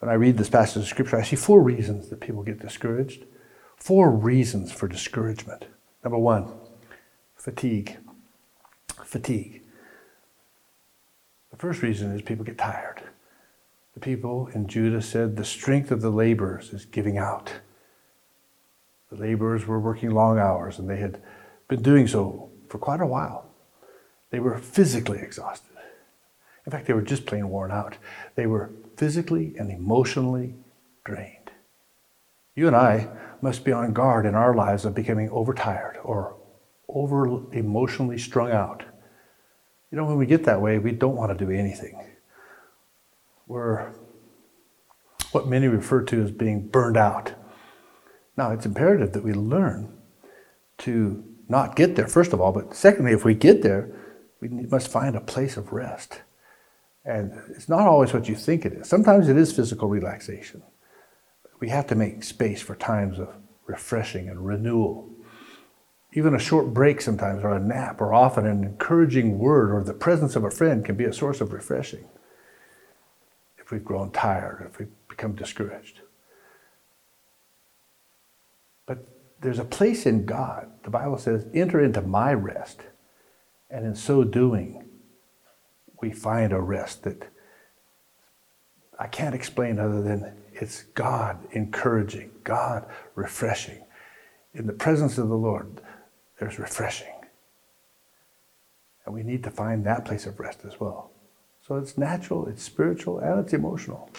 When 0.00 0.10
I 0.10 0.14
read 0.14 0.36
this 0.36 0.50
passage 0.50 0.82
of 0.82 0.88
scripture, 0.88 1.16
I 1.16 1.22
see 1.22 1.36
four 1.36 1.62
reasons 1.62 2.10
that 2.10 2.20
people 2.20 2.42
get 2.42 2.60
discouraged. 2.60 3.24
Four 3.76 4.10
reasons 4.10 4.72
for 4.72 4.88
discouragement. 4.88 5.66
Number 6.04 6.18
one, 6.18 6.52
fatigue. 7.36 7.98
Fatigue. 9.04 9.62
The 11.50 11.56
first 11.56 11.82
reason 11.82 12.14
is 12.14 12.22
people 12.22 12.44
get 12.44 12.58
tired. 12.58 13.02
The 13.94 14.00
people 14.00 14.48
in 14.48 14.66
Judah 14.66 15.02
said 15.02 15.36
the 15.36 15.44
strength 15.44 15.90
of 15.90 16.00
the 16.00 16.10
laborers 16.10 16.72
is 16.72 16.84
giving 16.84 17.18
out. 17.18 17.52
The 19.12 19.18
laborers 19.18 19.66
were 19.66 19.78
working 19.78 20.10
long 20.10 20.38
hours 20.38 20.78
and 20.78 20.88
they 20.88 20.96
had 20.96 21.20
been 21.68 21.82
doing 21.82 22.08
so 22.08 22.50
for 22.68 22.78
quite 22.78 23.02
a 23.02 23.06
while. 23.06 23.44
They 24.30 24.40
were 24.40 24.56
physically 24.56 25.18
exhausted. 25.18 25.68
In 26.64 26.72
fact, 26.72 26.86
they 26.86 26.94
were 26.94 27.02
just 27.02 27.26
plain 27.26 27.50
worn 27.50 27.70
out. 27.70 27.98
They 28.36 28.46
were 28.46 28.70
physically 28.96 29.54
and 29.58 29.70
emotionally 29.70 30.54
drained. 31.04 31.50
You 32.54 32.68
and 32.68 32.76
I 32.76 33.08
must 33.42 33.66
be 33.66 33.72
on 33.72 33.92
guard 33.92 34.24
in 34.24 34.34
our 34.34 34.54
lives 34.54 34.86
of 34.86 34.94
becoming 34.94 35.28
overtired 35.28 35.98
or 36.02 36.36
over 36.88 37.26
emotionally 37.52 38.16
strung 38.16 38.50
out. 38.50 38.82
You 39.90 39.98
know, 39.98 40.06
when 40.06 40.16
we 40.16 40.24
get 40.24 40.44
that 40.44 40.62
way, 40.62 40.78
we 40.78 40.92
don't 40.92 41.16
want 41.16 41.36
to 41.36 41.44
do 41.44 41.50
anything. 41.50 42.02
We're 43.46 43.92
what 45.32 45.46
many 45.46 45.68
refer 45.68 46.02
to 46.04 46.22
as 46.22 46.30
being 46.30 46.68
burned 46.68 46.96
out. 46.96 47.34
Now, 48.36 48.52
it's 48.52 48.66
imperative 48.66 49.12
that 49.12 49.24
we 49.24 49.32
learn 49.32 49.92
to 50.78 51.24
not 51.48 51.76
get 51.76 51.96
there, 51.96 52.08
first 52.08 52.32
of 52.32 52.40
all, 52.40 52.52
but 52.52 52.74
secondly, 52.74 53.12
if 53.12 53.24
we 53.24 53.34
get 53.34 53.62
there, 53.62 53.90
we 54.40 54.48
must 54.48 54.88
find 54.88 55.14
a 55.14 55.20
place 55.20 55.56
of 55.56 55.72
rest. 55.72 56.22
And 57.04 57.32
it's 57.50 57.68
not 57.68 57.86
always 57.86 58.12
what 58.12 58.28
you 58.28 58.34
think 58.34 58.64
it 58.64 58.72
is. 58.72 58.88
Sometimes 58.88 59.28
it 59.28 59.36
is 59.36 59.52
physical 59.52 59.88
relaxation. 59.88 60.62
We 61.60 61.68
have 61.68 61.86
to 61.88 61.94
make 61.94 62.24
space 62.24 62.62
for 62.62 62.74
times 62.74 63.18
of 63.18 63.28
refreshing 63.66 64.28
and 64.28 64.44
renewal. 64.46 65.08
Even 66.14 66.34
a 66.34 66.38
short 66.38 66.74
break 66.74 67.00
sometimes, 67.00 67.42
or 67.44 67.52
a 67.52 67.60
nap, 67.60 68.00
or 68.00 68.12
often 68.12 68.46
an 68.46 68.64
encouraging 68.64 69.38
word, 69.38 69.72
or 69.72 69.82
the 69.82 69.94
presence 69.94 70.36
of 70.36 70.44
a 70.44 70.50
friend 70.50 70.84
can 70.84 70.96
be 70.96 71.04
a 71.04 71.12
source 71.12 71.40
of 71.40 71.52
refreshing 71.52 72.04
if 73.58 73.70
we've 73.70 73.84
grown 73.84 74.10
tired, 74.10 74.66
if 74.68 74.78
we've 74.78 74.90
become 75.08 75.34
discouraged. 75.34 76.00
But 78.86 79.06
there's 79.42 79.58
a 79.58 79.64
place 79.64 80.06
in 80.06 80.24
God. 80.24 80.70
The 80.84 80.90
Bible 80.90 81.18
says, 81.18 81.46
enter 81.52 81.80
into 81.80 82.00
my 82.00 82.32
rest. 82.32 82.80
And 83.70 83.84
in 83.84 83.94
so 83.94 84.24
doing, 84.24 84.84
we 86.00 86.12
find 86.12 86.52
a 86.52 86.60
rest 86.60 87.02
that 87.02 87.28
I 88.98 89.08
can't 89.08 89.34
explain 89.34 89.78
other 89.78 90.00
than 90.00 90.36
it's 90.52 90.84
God 90.94 91.38
encouraging, 91.52 92.30
God 92.44 92.86
refreshing. 93.14 93.82
In 94.54 94.66
the 94.66 94.72
presence 94.72 95.18
of 95.18 95.28
the 95.28 95.36
Lord, 95.36 95.80
there's 96.38 96.58
refreshing. 96.58 97.08
And 99.04 99.14
we 99.14 99.22
need 99.22 99.42
to 99.44 99.50
find 99.50 99.84
that 99.84 100.04
place 100.04 100.26
of 100.26 100.38
rest 100.38 100.60
as 100.64 100.78
well. 100.78 101.10
So 101.66 101.76
it's 101.76 101.98
natural, 101.98 102.46
it's 102.46 102.62
spiritual, 102.62 103.18
and 103.18 103.40
it's 103.40 103.52
emotional. 103.52 104.10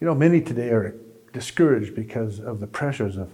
You 0.00 0.06
know, 0.06 0.14
many 0.14 0.40
today 0.40 0.70
are 0.70 0.94
discouraged 1.32 1.94
because 1.94 2.38
of 2.38 2.60
the 2.60 2.66
pressures 2.66 3.16
of 3.16 3.32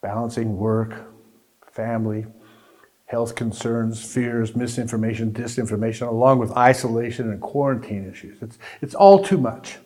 balancing 0.00 0.56
work, 0.56 1.12
family, 1.72 2.26
health 3.06 3.34
concerns, 3.34 4.04
fears, 4.04 4.54
misinformation, 4.54 5.32
disinformation, 5.32 6.06
along 6.06 6.38
with 6.38 6.50
isolation 6.52 7.30
and 7.30 7.40
quarantine 7.40 8.08
issues. 8.10 8.40
It's, 8.42 8.58
it's 8.82 8.94
all 8.94 9.24
too 9.24 9.38
much. 9.38 9.78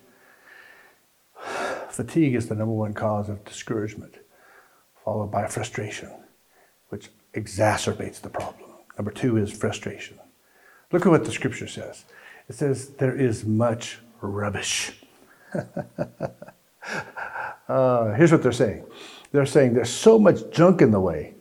Fatigue 1.89 2.35
is 2.35 2.49
the 2.49 2.55
number 2.55 2.75
one 2.75 2.95
cause 2.95 3.29
of 3.29 3.45
discouragement, 3.45 4.17
followed 5.05 5.31
by 5.31 5.47
frustration, 5.47 6.11
which 6.89 7.11
exacerbates 7.35 8.21
the 8.21 8.29
problem. 8.29 8.71
Number 8.99 9.13
two 9.13 9.37
is 9.37 9.53
frustration. 9.53 10.19
Look 10.91 11.07
at 11.07 11.11
what 11.11 11.25
the 11.25 11.33
scripture 11.33 11.69
says 11.69 12.05
it 12.49 12.57
says, 12.57 12.89
There 12.91 13.15
is 13.15 13.45
much 13.45 13.99
rubbish. 14.21 14.93
uh, 17.69 18.15
here's 18.15 18.33
what 18.33 18.43
they're 18.43 18.53
saying 18.53 18.85
they're 19.33 19.47
saying 19.47 19.75
there's 19.75 19.91
so 19.91 20.19
much 20.19 20.51
junk 20.51 20.83
in 20.83 20.91
the 20.91 21.01
way 21.01 21.35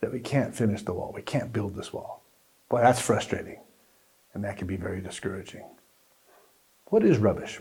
that 0.00 0.12
we 0.12 0.20
can't 0.20 0.54
finish 0.54 0.82
the 0.82 0.92
wall. 0.92 1.12
We 1.14 1.22
can't 1.22 1.52
build 1.52 1.74
this 1.74 1.92
wall. 1.92 2.22
Boy, 2.68 2.80
that's 2.80 3.00
frustrating. 3.00 3.60
And 4.34 4.42
that 4.44 4.56
can 4.56 4.66
be 4.66 4.76
very 4.76 5.00
discouraging. 5.00 5.64
What 6.86 7.04
is 7.04 7.18
rubbish? 7.18 7.60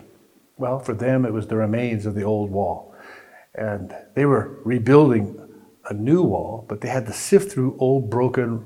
Well, 0.57 0.79
for 0.79 0.93
them, 0.93 1.25
it 1.25 1.33
was 1.33 1.47
the 1.47 1.55
remains 1.55 2.05
of 2.05 2.15
the 2.15 2.23
old 2.23 2.51
wall. 2.51 2.95
And 3.55 3.93
they 4.15 4.25
were 4.25 4.59
rebuilding 4.63 5.39
a 5.89 5.93
new 5.93 6.21
wall, 6.21 6.65
but 6.67 6.81
they 6.81 6.87
had 6.87 7.05
to 7.07 7.13
sift 7.13 7.51
through 7.51 7.75
old 7.79 8.09
broken 8.09 8.65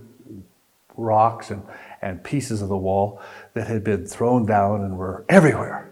rocks 0.98 1.50
and, 1.50 1.64
and 2.02 2.24
pieces 2.24 2.62
of 2.62 2.70
the 2.70 2.78
wall 2.78 3.22
that 3.54 3.68
had 3.68 3.84
been 3.84 4.06
thrown 4.06 4.46
down 4.46 4.82
and 4.82 4.98
were 4.98 5.26
everywhere. 5.30 5.92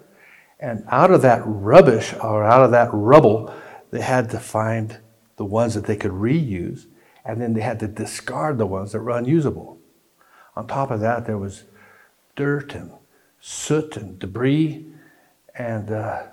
And 0.59 0.85
out 0.89 1.11
of 1.11 1.21
that 1.23 1.41
rubbish 1.45 2.13
or 2.21 2.43
out 2.43 2.63
of 2.63 2.71
that 2.71 2.89
rubble, 2.93 3.53
they 3.91 4.01
had 4.01 4.29
to 4.31 4.39
find 4.39 4.97
the 5.37 5.45
ones 5.45 5.73
that 5.73 5.85
they 5.85 5.95
could 5.95 6.11
reuse 6.11 6.85
and 7.25 7.41
then 7.41 7.53
they 7.53 7.61
had 7.61 7.79
to 7.79 7.87
discard 7.87 8.57
the 8.57 8.65
ones 8.65 8.91
that 8.91 8.99
were 8.99 9.17
unusable. 9.17 9.79
On 10.55 10.67
top 10.67 10.91
of 10.91 10.99
that, 10.99 11.25
there 11.25 11.37
was 11.37 11.63
dirt 12.35 12.75
and 12.75 12.91
soot 13.39 13.97
and 13.97 14.19
debris, 14.19 14.85
and 15.55 15.91
uh, 15.91 16.23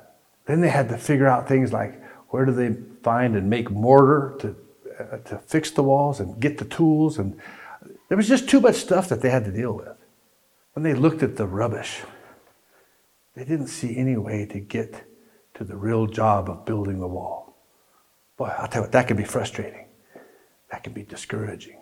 then 0.47 0.61
they 0.61 0.69
had 0.69 0.89
to 0.89 0.99
figure 0.99 1.29
out 1.29 1.49
things 1.49 1.73
like 1.73 2.03
where 2.29 2.45
do 2.45 2.53
they 2.53 2.77
find 3.03 3.37
and 3.37 3.49
make 3.49 3.71
mortar 3.71 4.37
to 4.41 4.57
uh, 4.99 5.17
to 5.19 5.39
fix 5.39 5.71
the 5.71 5.83
walls 5.83 6.21
and 6.21 6.41
get 6.41 6.59
the 6.59 6.65
tools, 6.65 7.19
and 7.19 7.39
there 8.09 8.17
was 8.17 8.29
just 8.29 8.49
too 8.49 8.61
much 8.61 8.77
stuff 8.77 9.09
that 9.09 9.23
they 9.23 9.31
had 9.31 9.45
to 9.45 9.53
deal 9.53 9.73
with. 9.73 9.97
When 10.75 10.83
they 10.83 10.95
looked 10.95 11.23
at 11.23 11.37
the 11.37 11.47
rubbish, 11.47 12.01
they 13.35 13.45
didn't 13.45 13.69
see 13.69 13.97
any 13.97 14.17
way 14.17 14.45
to 14.47 14.61
get 14.61 15.05
to 15.55 15.65
the 15.65 15.77
real 15.77 16.07
job 16.07 16.51
of 16.51 16.65
building 16.65 17.01
the 17.01 17.09
wall. 17.09 17.50
Boy, 18.41 18.55
I'll 18.57 18.69
tell 18.69 18.81
you 18.81 18.85
what, 18.85 18.93
that 18.93 19.07
can 19.07 19.19
be 19.19 19.25
frustrating 19.25 19.85
that 20.71 20.83
can 20.83 20.93
be 20.93 21.03
discouraging. 21.03 21.79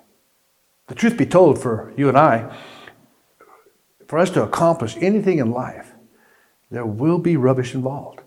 The 0.89 0.95
truth 0.95 1.17
be 1.17 1.27
told, 1.27 1.61
for 1.61 1.93
you 1.97 2.09
and 2.09 2.19
I, 2.19 2.57
for 4.07 4.19
us 4.19 4.31
to 4.31 4.43
accomplish 4.43 4.97
anything 5.01 5.39
in 5.39 5.51
life, 5.51 5.93
there 6.71 6.87
will 6.87 7.19
be 7.19 7.37
rubbish 7.37 7.75
involved. 7.75 8.23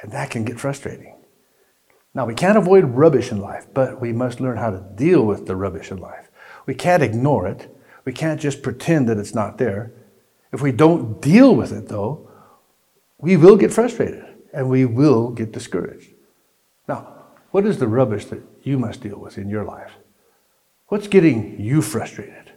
And 0.00 0.12
that 0.12 0.30
can 0.30 0.44
get 0.44 0.60
frustrating. 0.60 1.16
Now, 2.14 2.26
we 2.26 2.34
can't 2.34 2.58
avoid 2.58 2.84
rubbish 2.84 3.30
in 3.30 3.40
life, 3.40 3.66
but 3.72 4.00
we 4.00 4.12
must 4.12 4.40
learn 4.40 4.56
how 4.56 4.70
to 4.70 4.84
deal 4.94 5.22
with 5.22 5.46
the 5.46 5.56
rubbish 5.56 5.90
in 5.90 5.98
life. 5.98 6.30
We 6.66 6.74
can't 6.74 7.02
ignore 7.02 7.46
it. 7.46 7.74
We 8.04 8.12
can't 8.12 8.40
just 8.40 8.62
pretend 8.62 9.08
that 9.08 9.18
it's 9.18 9.34
not 9.34 9.58
there. 9.58 9.92
If 10.52 10.60
we 10.62 10.72
don't 10.72 11.20
deal 11.20 11.54
with 11.54 11.72
it, 11.72 11.88
though, 11.88 12.30
we 13.18 13.36
will 13.36 13.56
get 13.56 13.72
frustrated 13.72 14.24
and 14.52 14.68
we 14.68 14.84
will 14.84 15.30
get 15.30 15.52
discouraged. 15.52 16.11
What 17.52 17.66
is 17.66 17.78
the 17.78 17.86
rubbish 17.86 18.24
that 18.26 18.42
you 18.62 18.78
must 18.78 19.02
deal 19.02 19.18
with 19.18 19.36
in 19.36 19.50
your 19.50 19.64
life? 19.64 19.92
What's 20.88 21.06
getting 21.06 21.60
you 21.60 21.82
frustrated? 21.82 22.52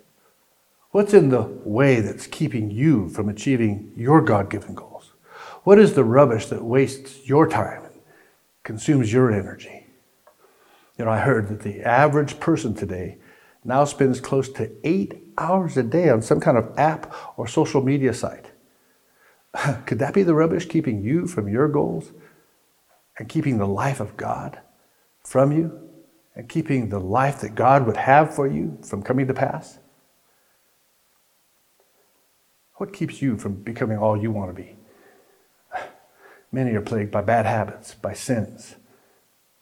What's 0.92 1.14
in 1.14 1.30
the 1.30 1.42
way 1.66 2.00
that's 2.00 2.28
keeping 2.28 2.72
you 2.72 3.10
from 3.10 3.28
achieving 3.28 3.92
your 3.98 4.22
God 4.22 4.50
given 4.50 4.74
goals? 4.74 5.12
What 5.66 5.80
is 5.80 5.96
the 5.96 6.06
rubbish 6.06 6.46
that 6.46 6.64
wastes 6.64 7.28
your 7.28 7.46
time 7.46 7.84
and 7.84 8.02
consumes 8.64 9.12
your 9.12 9.34
energy? 9.34 9.86
You 10.98 11.04
know, 11.04 11.12
I 11.12 11.20
heard 11.20 11.50
that 11.50 11.64
the 11.64 11.82
average 11.82 12.40
person 12.40 12.74
today 12.74 13.18
now 13.66 13.84
spends 13.84 14.22
close 14.22 14.48
to 14.54 14.72
eight 14.86 15.22
hours 15.38 15.76
a 15.76 15.84
day 15.84 16.08
on 16.08 16.22
some 16.22 16.40
kind 16.40 16.58
of 16.58 16.74
app 16.78 17.14
or 17.38 17.48
social 17.48 17.84
media 17.84 18.14
site. 18.14 18.46
Could 19.86 20.00
that 20.00 20.14
be 20.14 20.24
the 20.24 20.36
rubbish 20.36 20.70
keeping 20.70 21.04
you 21.04 21.28
from 21.28 21.50
your 21.50 21.68
goals 21.68 22.14
and 23.20 23.28
keeping 23.28 23.58
the 23.58 23.68
life 23.68 24.00
of 24.00 24.16
God 24.16 24.62
from 25.26 25.52
you? 25.52 25.86
and 26.36 26.50
keeping 26.50 26.90
the 26.90 27.00
life 27.00 27.40
that 27.42 27.56
God 27.56 27.86
would 27.86 27.98
have 27.98 28.36
for 28.36 28.48
you 28.48 28.78
from 28.84 29.02
coming 29.02 29.28
to 29.28 29.34
pass? 29.34 29.80
What 32.76 32.92
keeps 32.92 33.22
you 33.22 33.38
from 33.38 33.56
becoming 33.56 33.98
all 33.98 34.18
you 34.18 34.32
want 34.32 34.54
to 34.54 34.62
be? 34.62 34.76
Many 36.52 36.74
are 36.76 36.82
plagued 36.82 37.12
by 37.12 37.22
bad 37.22 37.46
habits, 37.46 37.96
by 37.96 38.14
sins, 38.14 38.76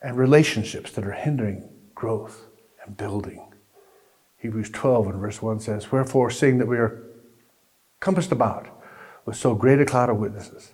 and 0.01 0.17
relationships 0.17 0.91
that 0.91 1.05
are 1.05 1.12
hindering 1.12 1.70
growth 1.93 2.48
and 2.84 2.98
building. 2.98 3.53
Hebrews 4.38 4.72
12 4.72 5.08
and 5.08 5.22
verse 5.22 5.41
1 5.41 5.60
says, 5.60 5.91
Wherefore, 5.91 6.29
seeing 6.32 6.58
that 6.58 6.67
we 6.67 6.77
are 6.77 7.03
compassed 8.00 8.32
about 8.32 8.67
with 9.25 9.38
so 9.38 9.55
great 9.55 9.79
a 9.79 9.86
cloud 9.86 10.10
of 10.10 10.17
witnesses, 10.17 10.74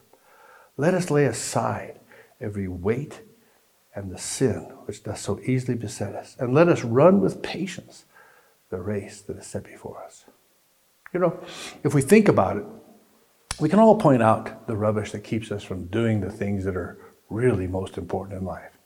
let 0.77 0.93
us 0.93 1.11
lay 1.11 1.25
aside 1.25 1.99
every 2.41 2.67
weight 2.67 3.21
and 3.99 4.11
the 4.11 4.17
sin 4.17 4.61
which 4.85 5.03
does 5.03 5.19
so 5.19 5.39
easily 5.45 5.77
beset 5.77 6.15
us, 6.15 6.37
and 6.39 6.53
let 6.53 6.69
us 6.69 6.83
run 6.83 7.19
with 7.19 7.43
patience 7.43 8.05
the 8.69 8.79
race 8.79 9.19
that 9.21 9.37
is 9.37 9.45
set 9.45 9.65
before 9.65 10.01
us. 10.03 10.23
You 11.13 11.19
know, 11.19 11.39
if 11.83 11.93
we 11.93 12.01
think 12.01 12.29
about 12.29 12.57
it, 12.57 12.65
we 13.59 13.67
can 13.67 13.79
all 13.79 13.97
point 13.97 14.23
out 14.23 14.67
the 14.67 14.77
rubbish 14.77 15.11
that 15.11 15.25
keeps 15.25 15.51
us 15.51 15.63
from 15.63 15.87
doing 15.87 16.21
the 16.21 16.31
things 16.31 16.63
that 16.63 16.77
are 16.77 16.97
really 17.29 17.67
most 17.67 17.97
important 17.97 18.39
in 18.39 18.45
life, 18.45 18.77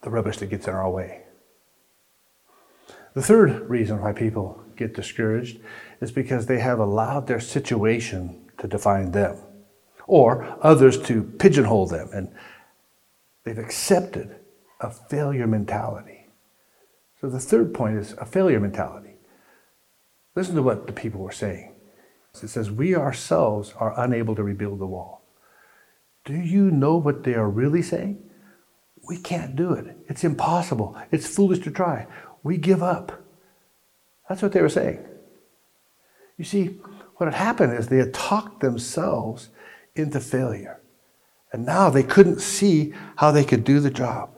the 0.00 0.10
rubbish 0.10 0.38
that 0.38 0.46
gets 0.46 0.66
in 0.66 0.74
our 0.74 0.90
way. 0.90 1.24
The 3.12 3.22
third 3.22 3.68
reason 3.68 4.00
why 4.00 4.12
people 4.12 4.64
get 4.74 4.94
discouraged 4.94 5.60
is 6.00 6.10
because 6.10 6.46
they 6.46 6.60
have 6.60 6.78
allowed 6.78 7.26
their 7.26 7.40
situation 7.40 8.40
to 8.56 8.66
define 8.66 9.10
them 9.10 9.36
or 10.06 10.56
others 10.62 11.00
to 11.02 11.22
pigeonhole 11.22 11.86
them 11.86 12.08
and 12.14 12.32
they've 13.44 13.58
accepted 13.58 14.36
a 14.80 14.90
failure 14.90 15.46
mentality. 15.46 16.28
So 17.20 17.28
the 17.28 17.38
third 17.38 17.72
point 17.72 17.98
is 17.98 18.12
a 18.14 18.26
failure 18.26 18.60
mentality. 18.60 19.16
Listen 20.34 20.54
to 20.56 20.62
what 20.62 20.86
the 20.86 20.92
people 20.92 21.20
were 21.20 21.32
saying. 21.32 21.74
It 22.42 22.48
says, 22.48 22.70
We 22.70 22.96
ourselves 22.96 23.74
are 23.78 23.98
unable 24.00 24.34
to 24.34 24.42
rebuild 24.42 24.80
the 24.80 24.86
wall. 24.86 25.22
Do 26.24 26.34
you 26.34 26.70
know 26.70 26.96
what 26.96 27.24
they 27.24 27.34
are 27.34 27.48
really 27.48 27.82
saying? 27.82 28.22
We 29.06 29.18
can't 29.18 29.56
do 29.56 29.72
it. 29.72 29.96
It's 30.08 30.24
impossible. 30.24 30.96
It's 31.10 31.26
foolish 31.26 31.60
to 31.60 31.70
try 31.70 32.06
we 32.42 32.56
give 32.56 32.82
up. 32.82 33.22
That's 34.28 34.42
what 34.42 34.52
they 34.52 34.62
were 34.62 34.68
saying. 34.68 35.04
You 36.38 36.44
see, 36.44 36.80
what 37.16 37.32
had 37.32 37.34
happened 37.34 37.74
is 37.74 37.88
they 37.88 37.98
had 37.98 38.14
talked 38.14 38.60
themselves 38.60 39.50
into 39.94 40.20
failure. 40.20 40.80
And 41.52 41.66
now 41.66 41.90
they 41.90 42.02
couldn't 42.02 42.40
see 42.40 42.94
how 43.16 43.30
they 43.30 43.44
could 43.44 43.62
do 43.62 43.78
the 43.78 43.90
job. 43.90 44.30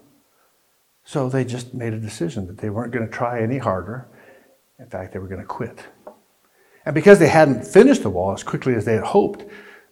So 1.05 1.29
they 1.29 1.45
just 1.45 1.75
made 1.75 1.93
a 1.93 1.99
decision 1.99 2.47
that 2.49 2.59
they 2.59 2.71
weren't 2.71 2.93
going 2.93 3.07
to 3.07 3.13
try 3.13 3.41
any 3.41 3.59
harder. 3.59 4.09
In 4.79 4.87
fact, 4.87 5.13
they 5.13 5.19
were 5.19 5.29
going 5.29 5.41
to 5.41 5.47
quit. 5.47 5.85
And 6.85 6.95
because 6.95 7.19
they 7.19 7.29
hadn't 7.29 7.67
finished 7.67 8.03
the 8.03 8.11
wall 8.11 8.33
as 8.33 8.43
quickly 8.43 8.75
as 8.75 8.85
they 8.85 8.95
had 8.95 9.05
hoped, 9.05 9.45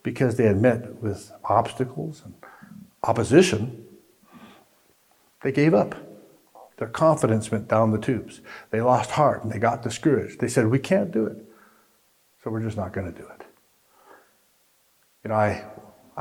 because 0.02 0.36
they 0.36 0.44
had 0.44 0.60
met 0.60 1.02
with 1.02 1.30
obstacles 1.44 2.22
and 2.24 2.34
opposition, 3.04 3.84
they 5.42 5.52
gave 5.52 5.74
up. 5.74 5.94
Their 6.78 6.88
confidence 6.88 7.50
went 7.50 7.68
down 7.68 7.92
the 7.92 7.98
tubes. 7.98 8.40
They 8.70 8.80
lost 8.80 9.10
heart 9.12 9.44
and 9.44 9.52
they 9.52 9.58
got 9.58 9.82
discouraged. 9.82 10.40
They 10.40 10.48
said, 10.48 10.66
We 10.66 10.78
can't 10.78 11.12
do 11.12 11.26
it. 11.26 11.36
So 12.42 12.50
we're 12.50 12.62
just 12.62 12.76
not 12.76 12.92
going 12.92 13.12
to 13.12 13.16
do 13.16 13.26
it. 13.26 13.46
You 15.22 15.28
know, 15.28 15.36
I, 15.36 15.64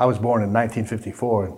I 0.02 0.04
was 0.04 0.18
born 0.18 0.42
in 0.42 0.52
1954, 0.52 1.44
and 1.46 1.56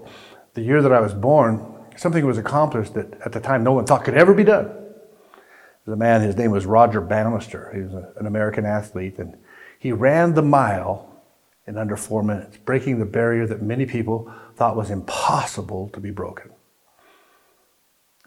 the 0.53 0.61
year 0.61 0.83
that 0.83 0.93
I 0.93 1.01
was 1.01 1.15
born, 1.15 1.65
something 1.97 2.27
was 2.27 2.37
accomplished 2.37 2.93
that 2.93 3.11
at 3.25 3.33
the 3.33 3.41
time 3.41 3.65
no 3.65 3.73
one 3.73 3.87
thought 3.87 4.05
could 4.05 4.19
ever 4.19 4.35
be 4.35 4.45
done. 4.45 4.67
There's 4.67 5.95
a 5.95 5.97
man, 5.97 6.21
his 6.21 6.37
name 6.37 6.51
was 6.51 6.67
Roger 6.67 7.01
Bannister. 7.01 7.73
He 7.75 7.81
was 7.81 7.95
a, 7.95 8.13
an 8.19 8.27
American 8.27 8.67
athlete, 8.67 9.19
and 9.19 9.39
he 9.79 9.93
ran 9.93 10.35
the 10.35 10.43
mile 10.43 11.23
in 11.67 11.79
under 11.79 11.97
four 11.97 12.23
minutes, 12.23 12.59
breaking 12.59 12.99
the 12.99 13.07
barrier 13.07 13.47
that 13.47 13.63
many 13.63 13.87
people 13.87 14.31
thought 14.57 14.77
was 14.77 14.91
impossible 14.91 15.89
to 15.95 15.99
be 15.99 16.11
broken. 16.11 16.51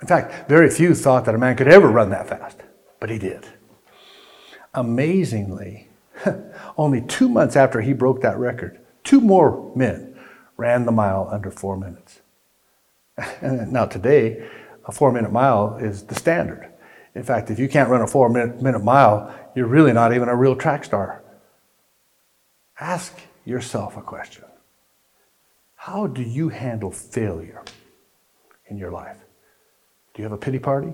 In 0.02 0.08
fact, 0.08 0.50
very 0.50 0.72
few 0.72 0.96
thought 0.96 1.26
that 1.26 1.36
a 1.36 1.38
man 1.38 1.56
could 1.56 1.68
ever 1.68 1.90
run 1.90 2.10
that 2.10 2.28
fast, 2.28 2.58
but 3.00 3.12
he 3.12 3.20
did. 3.20 3.46
Amazingly, 4.74 5.90
only 6.76 7.02
two 7.02 7.30
months 7.30 7.56
after 7.56 7.82
he 7.82 7.94
broke 7.94 8.24
that 8.24 8.40
record, 8.40 8.80
two 9.08 9.22
more 9.22 9.72
men 9.74 10.20
ran 10.58 10.86
the 10.86 10.92
mile 10.92 11.30
under 11.32 11.50
four 11.50 11.78
minutes. 11.78 12.20
Now, 13.42 13.86
today, 13.86 14.48
a 14.86 14.92
four 14.92 15.12
minute 15.12 15.32
mile 15.32 15.78
is 15.78 16.04
the 16.04 16.14
standard. 16.16 16.72
In 17.16 17.24
fact, 17.24 17.50
if 17.50 17.58
you 17.58 17.68
can't 17.68 17.90
run 17.90 18.02
a 18.02 18.08
four 18.08 18.30
minute, 18.30 18.62
minute 18.62 18.84
mile, 18.84 19.34
you're 19.56 19.66
really 19.66 19.94
not 19.94 20.14
even 20.14 20.30
a 20.30 20.36
real 20.36 20.56
track 20.56 20.84
star. 20.86 21.24
Ask 22.80 23.18
yourself 23.44 23.98
a 23.98 24.02
question 24.02 24.46
How 25.76 26.06
do 26.06 26.22
you 26.22 26.50
handle 26.50 26.92
failure 26.92 27.64
in 28.68 28.78
your 28.78 28.92
life? 28.92 29.18
Do 30.14 30.22
you 30.22 30.24
have 30.24 30.34
a 30.34 30.38
pity 30.38 30.60
party? 30.60 30.94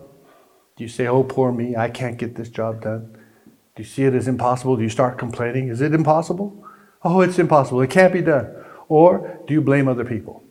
Do 0.75 0.83
you 0.83 0.87
say, 0.87 1.07
oh, 1.07 1.23
poor 1.23 1.51
me, 1.51 1.75
I 1.75 1.89
can't 1.89 2.17
get 2.17 2.35
this 2.35 2.49
job 2.49 2.81
done? 2.81 3.17
Do 3.75 3.83
you 3.83 3.89
see 3.89 4.03
it 4.03 4.13
as 4.13 4.27
impossible? 4.27 4.75
Do 4.75 4.83
you 4.83 4.89
start 4.89 5.17
complaining? 5.17 5.67
Is 5.67 5.81
it 5.81 5.93
impossible? 5.93 6.62
Oh, 7.03 7.21
it's 7.21 7.39
impossible. 7.39 7.81
It 7.81 7.89
can't 7.89 8.13
be 8.13 8.21
done. 8.21 8.53
Or 8.87 9.39
do 9.47 9.53
you 9.53 9.61
blame 9.61 9.87
other 9.87 10.05
people? 10.05 10.43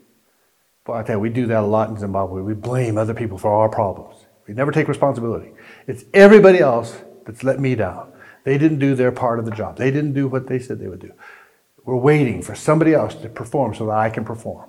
I 0.89 1.03
tell 1.03 1.17
you, 1.17 1.21
we 1.21 1.31
do 1.31 1.47
that 1.47 1.63
a 1.63 1.67
lot 1.67 1.91
in 1.91 1.97
Zimbabwe. 1.97 2.43
We 2.43 2.55
blame 2.55 2.99
other 2.99 3.15
people 3.15 3.39
for 3.39 3.53
our 3.53 3.69
problems. 3.69 4.27
We 4.47 4.55
never 4.55 4.73
take 4.73 4.89
responsibility. 4.89 5.53
It's 5.87 6.05
everybody 6.13 6.59
else 6.59 7.01
that's 7.25 7.45
let 7.45 7.61
me 7.61 7.75
down. 7.75 8.13
They 8.45 8.59
didn't 8.59 8.81
do 8.81 8.95
their 8.95 9.13
part 9.13 9.39
of 9.39 9.45
the 9.45 9.53
job. 9.53 9.77
They 9.77 9.91
didn't 9.91 10.15
do 10.15 10.27
what 10.27 10.49
they 10.49 10.59
said 10.59 10.81
they 10.81 10.89
would 10.89 11.01
do. 11.01 11.13
We're 11.85 11.97
waiting 11.97 12.43
for 12.43 12.55
somebody 12.55 12.95
else 12.95 13.15
to 13.17 13.29
perform 13.29 13.75
so 13.75 13.87
that 13.87 13.93
I 13.97 14.11
can 14.11 14.25
perform. 14.25 14.69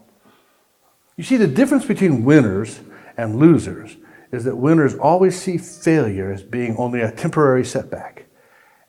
You 1.17 1.24
see, 1.24 1.38
the 1.38 1.48
difference 1.48 1.86
between 1.86 2.24
winners 2.24 2.82
and 3.17 3.38
losers 3.38 3.98
is 4.32 4.43
that 4.46 4.56
winners 4.56 4.96
always 4.96 5.39
see 5.39 5.58
failure 5.58 6.32
as 6.32 6.43
being 6.43 6.76
only 6.78 7.02
a 7.02 7.12
temporary 7.12 7.65
setback 7.65 8.26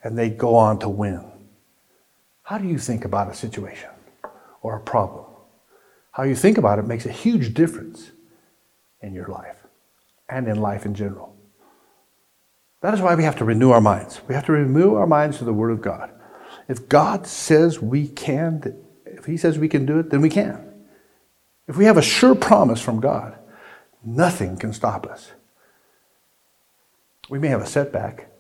and 0.03 0.17
they 0.17 0.31
go 0.31 0.55
on 0.55 0.79
to 0.81 0.89
win. 0.89 1.34
How 2.45 2.59
do 2.59 2.67
you 2.69 2.79
think 2.79 3.05
about 3.05 3.31
a 3.31 3.35
situation 3.35 3.91
or 4.63 4.77
a 4.77 4.81
problem? 4.81 5.27
How 6.13 6.23
you 6.23 6.37
think 6.37 6.57
about 6.57 6.79
it 6.79 6.87
makes 6.87 7.05
a 7.07 7.13
huge 7.13 7.53
difference 7.55 8.13
in 9.03 9.13
your 9.13 9.27
life 9.27 9.67
and 10.29 10.49
in 10.49 10.61
life 10.61 10.87
in 10.87 10.95
general. 10.95 11.37
That 12.81 12.95
is 12.95 13.01
why 13.01 13.15
we 13.15 13.25
have 13.25 13.37
to 13.37 13.45
renew 13.45 13.71
our 13.71 13.81
minds. 13.81 14.21
We 14.29 14.35
have 14.35 14.47
to 14.47 14.53
renew 14.53 14.95
our 14.95 15.07
minds 15.07 15.39
to 15.39 15.45
the 15.45 15.53
Word 15.53 15.71
of 15.71 15.83
God. 15.83 16.11
If 16.69 16.89
God 16.89 17.27
says 17.27 17.81
we 17.81 18.07
can, 18.07 18.81
if 19.05 19.25
He 19.25 19.37
says 19.37 19.59
we 19.59 19.69
can 19.69 19.85
do 19.85 19.99
it, 19.99 20.11
then 20.11 20.21
we 20.21 20.31
can. 20.31 20.73
If 21.67 21.77
we 21.77 21.87
have 21.87 21.97
a 21.97 22.03
sure 22.03 22.35
promise 22.35 22.81
from 22.81 23.01
God, 23.01 23.39
Nothing 24.05 24.59
can 24.59 24.73
stop 24.75 25.07
us. 25.07 25.33
We 27.31 27.39
may 27.39 27.49
have 27.49 27.63
a 27.63 27.67
setback, 27.67 28.31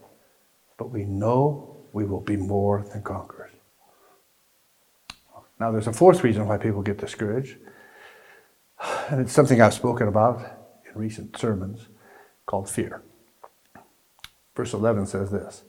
but 0.77 0.90
we 0.90 1.05
know 1.05 1.77
we 1.93 2.05
will 2.05 2.21
be 2.21 2.37
more 2.37 2.85
than 2.93 3.03
conquerors. 3.03 3.34
Now, 5.59 5.71
there's 5.71 5.87
a 5.87 5.93
fourth 5.93 6.25
reason 6.25 6.47
why 6.47 6.59
people 6.59 6.83
get 6.83 6.99
discouraged, 6.99 7.57
and 9.09 9.21
it's 9.21 9.33
something 9.33 9.61
I've 9.61 9.75
spoken 9.75 10.09
about 10.09 10.40
in 10.87 11.01
recent 11.01 11.37
sermons 11.37 11.88
called 12.47 12.69
fear. 12.69 13.03
Verse 14.57 14.73
11 14.73 15.07
says 15.07 15.31
this 15.31 15.64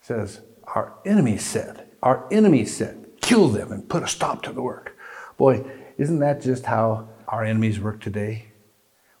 it 0.00 0.06
says, 0.06 0.40
Our 0.74 0.94
enemies 1.04 1.44
said, 1.44 1.88
Our 2.02 2.26
enemies 2.32 2.76
said, 2.76 3.06
kill 3.20 3.48
them 3.48 3.70
and 3.70 3.88
put 3.88 4.02
a 4.02 4.08
stop 4.08 4.42
to 4.42 4.52
the 4.52 4.62
work. 4.62 4.96
Boy, 5.36 5.64
isn't 5.98 6.18
that 6.18 6.42
just 6.42 6.66
how 6.66 7.08
our 7.28 7.44
enemies 7.44 7.78
work 7.78 8.00
today? 8.00 8.46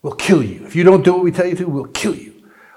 We'll 0.02 0.14
kill 0.14 0.42
you. 0.42 0.66
If 0.66 0.74
you 0.74 0.82
don't 0.82 1.04
do 1.04 1.12
what 1.12 1.22
we 1.22 1.30
tell 1.30 1.46
you 1.46 1.54
to, 1.56 1.68
we'll 1.68 1.84
kill 1.86 2.14
you. 2.14 2.29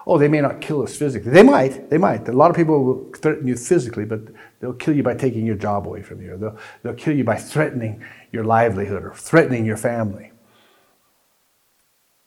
Oh, 0.06 0.18
they 0.18 0.28
may 0.28 0.42
not 0.42 0.60
kill 0.60 0.84
us 0.84 0.96
physically. 0.96 1.32
They 1.32 1.44
might. 1.44 1.90
They 1.90 1.98
might. 1.98 2.28
A 2.28 2.34
lot 2.34 2.50
of 2.50 2.58
people 2.58 2.84
will 2.84 3.12
threaten 3.16 3.48
you 3.48 3.56
physically, 3.56 4.06
but 4.06 4.22
they'll 4.60 4.74
kill 4.74 4.96
you 4.96 5.04
by 5.04 5.16
taking 5.16 5.46
your 5.46 5.56
job 5.56 5.88
away 5.88 6.02
from 6.02 6.22
you. 6.22 6.38
They'll, 6.38 6.58
they'll 6.82 6.94
kill 6.94 7.16
you 7.16 7.24
by 7.24 7.38
threatening 7.38 8.04
your 8.32 8.44
livelihood 8.44 9.04
or 9.04 9.14
threatening 9.14 9.66
your 9.66 9.78
family. 9.78 10.32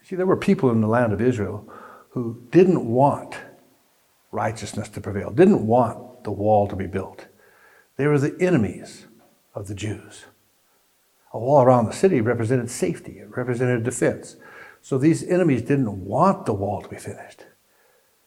See, 0.03 0.17
there 0.17 0.27
were 0.27 0.37
people 0.37 0.71
in 0.71 0.81
the 0.81 0.87
land 0.87 1.13
of 1.13 1.21
Israel 1.21 1.69
who 2.11 2.43
didn't 2.51 2.87
want 2.87 3.37
righteousness 4.31 4.89
to 4.91 5.01
prevail, 5.01 5.31
didn't 5.31 5.67
want 5.67 6.25
the 6.25 6.31
wall 6.31 6.69
to 6.69 6.77
be 6.77 6.87
built. 6.87 7.27
They 7.97 8.07
were 8.07 8.19
the 8.19 8.37
enemies 8.41 9.07
of 9.55 9.69
the 9.69 9.75
Jews. 9.75 10.27
A 11.33 11.39
wall 11.39 11.63
around 11.63 11.87
the 11.87 11.93
city 11.93 12.21
represented 12.21 12.71
safety, 12.71 13.19
it 13.19 13.37
represented 13.37 13.83
defense. 13.83 14.37
So 14.81 14.97
these 14.97 15.25
enemies 15.25 15.63
didn't 15.63 16.05
want 16.05 16.47
the 16.47 16.55
wall 16.55 16.81
to 16.81 16.89
be 16.89 16.97
finished. 16.97 17.45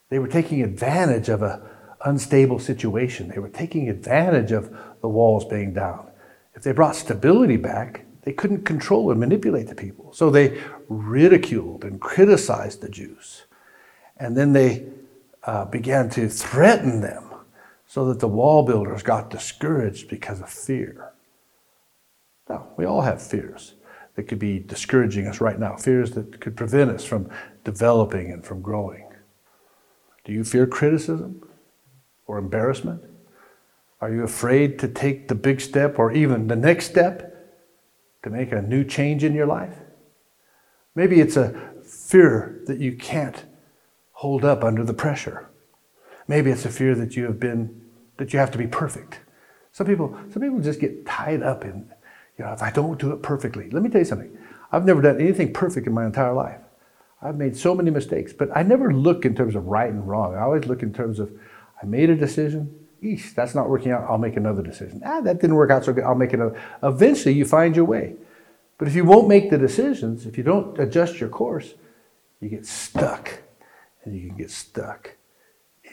They 0.10 0.20
were 0.20 0.28
taking 0.28 0.64
advantage 0.64 1.30
of 1.30 1.42
an 1.44 1.62
unstable 2.04 2.60
situation. 2.60 3.30
They 3.30 3.40
were 3.40 3.50
taking 3.50 3.90
advantage 3.90 4.52
of 4.52 4.76
the 5.02 5.08
walls 5.08 5.46
being 5.46 5.74
down. 5.74 6.08
If 6.56 6.64
they 6.64 6.72
brought 6.72 6.96
stability 6.96 7.58
back, 7.58 8.06
they 8.24 8.34
couldn't 8.34 8.66
control 8.66 9.12
and 9.12 9.20
manipulate 9.20 9.68
the 9.68 9.76
people. 9.76 10.12
So 10.14 10.30
they 10.30 10.62
ridiculed 10.88 11.84
and 11.84 12.02
criticized 12.02 12.82
the 12.82 12.90
Jews. 12.90 13.44
And 14.18 14.36
then 14.36 14.54
they 14.54 14.88
uh, 15.44 15.66
began 15.66 16.10
to 16.12 16.28
threaten 16.28 17.02
them 17.02 17.26
so 17.88 18.06
that 18.06 18.20
the 18.20 18.28
wall 18.28 18.64
builders 18.64 19.04
got 19.04 19.30
discouraged 19.30 20.10
because 20.10 20.42
of 20.42 20.50
fear. 20.50 21.14
Now, 22.50 22.68
we 22.78 22.86
all 22.86 23.02
have 23.02 23.22
fears 23.22 23.76
that 24.16 24.24
could 24.24 24.40
be 24.40 24.60
discouraging 24.60 25.28
us 25.28 25.40
right 25.40 25.58
now, 25.58 25.76
fears 25.76 26.12
that 26.12 26.42
could 26.42 26.58
prevent 26.58 26.92
us 26.92 27.06
from 27.06 27.30
developing 27.64 28.32
and 28.32 28.44
from 28.44 28.62
growing. 28.62 29.09
Do 30.26 30.34
you 30.34 30.44
fear 30.44 30.68
criticism 30.68 31.48
or 32.28 32.38
embarrassment? 32.38 33.04
Are 34.02 34.12
you 34.12 34.24
afraid 34.24 34.80
to 34.80 34.88
take 34.88 35.28
the 35.28 35.36
big 35.36 35.60
step 35.60 36.00
or 36.00 36.12
even 36.12 36.48
the 36.48 36.56
next 36.56 36.86
step 36.86 37.36
to 38.24 38.30
make 38.30 38.52
a 38.52 38.62
new 38.62 38.84
change 38.84 39.24
in 39.24 39.34
your 39.34 39.46
life? 39.46 39.78
Maybe 40.96 41.20
it's 41.20 41.38
a 41.38 41.74
fear 41.84 42.62
that 42.68 42.80
you 42.80 42.96
can't 42.96 43.46
hold 44.14 44.46
up 44.46 44.64
under 44.64 44.84
the 44.84 44.94
pressure. 44.94 45.50
Maybe 46.28 46.52
it's 46.52 46.66
a 46.66 46.70
fear 46.70 46.96
that 46.96 47.16
you 47.16 47.26
have 47.26 47.40
been 47.40 47.82
that 48.18 48.34
you 48.34 48.40
have 48.40 48.52
to 48.52 48.58
be 48.58 48.68
perfect. 48.68 49.20
Some 49.72 49.88
people, 49.88 50.18
some 50.32 50.42
people 50.42 50.60
just 50.60 50.80
get 50.80 51.06
tied 51.06 51.42
up 51.42 51.64
in, 51.64 51.90
you 52.38 52.46
know, 52.46 52.52
if 52.52 52.62
I 52.62 52.70
don't 52.70 53.00
do 53.00 53.12
it 53.14 53.24
perfectly. 53.24 53.70
Let 53.70 53.82
me 53.82 53.90
tell 53.90 54.02
you 54.02 54.06
something. 54.06 54.38
I've 54.72 54.86
never 54.86 55.02
done 55.02 55.20
anything 55.20 55.54
perfect 55.54 55.88
in 55.88 55.94
my 55.94 56.06
entire 56.06 56.34
life. 56.34 56.60
I've 57.22 57.36
made 57.36 57.58
so 57.58 57.76
many 57.76 57.92
mistakes, 57.92 58.32
but 58.32 58.50
I 58.56 58.64
never 58.64 58.94
look 58.94 59.26
in 59.26 59.36
terms 59.36 59.56
of 59.56 59.66
right 59.66 59.90
and 59.90 60.08
wrong. 60.08 60.36
I 60.36 60.42
always 60.42 60.66
look 60.66 60.84
in 60.84 60.94
terms 60.94 61.20
of 61.20 61.32
I 61.82 61.86
made 61.86 62.10
a 62.10 62.16
decision. 62.16 62.74
Eesh, 63.04 63.34
that's 63.34 63.56
not 63.56 63.70
working 63.70 63.92
out. 63.92 64.06
I'll 64.10 64.18
make 64.18 64.38
another 64.38 64.62
decision. 64.62 65.02
Ah, 65.06 65.22
that 65.22 65.40
didn't 65.42 65.56
work 65.56 65.72
out 65.72 65.86
so 65.86 65.94
good. 65.94 66.04
I'll 66.04 66.16
make 66.16 66.34
another. 66.34 66.60
Eventually, 66.84 67.34
you 67.34 67.46
find 67.46 67.76
your 67.76 67.86
way. 67.86 68.16
But 68.78 68.88
if 68.88 68.96
you 68.96 69.04
won't 69.04 69.28
make 69.28 69.50
the 69.50 69.58
decisions, 69.58 70.26
if 70.26 70.38
you 70.38 70.44
don't 70.44 70.78
adjust 70.80 71.20
your 71.20 71.30
course, 71.30 71.74
you 72.40 72.50
get 72.50 72.66
stuck. 72.66 73.42
And 74.04 74.16
you 74.16 74.30
can 74.30 74.38
get 74.38 74.52
stuck 74.52 75.18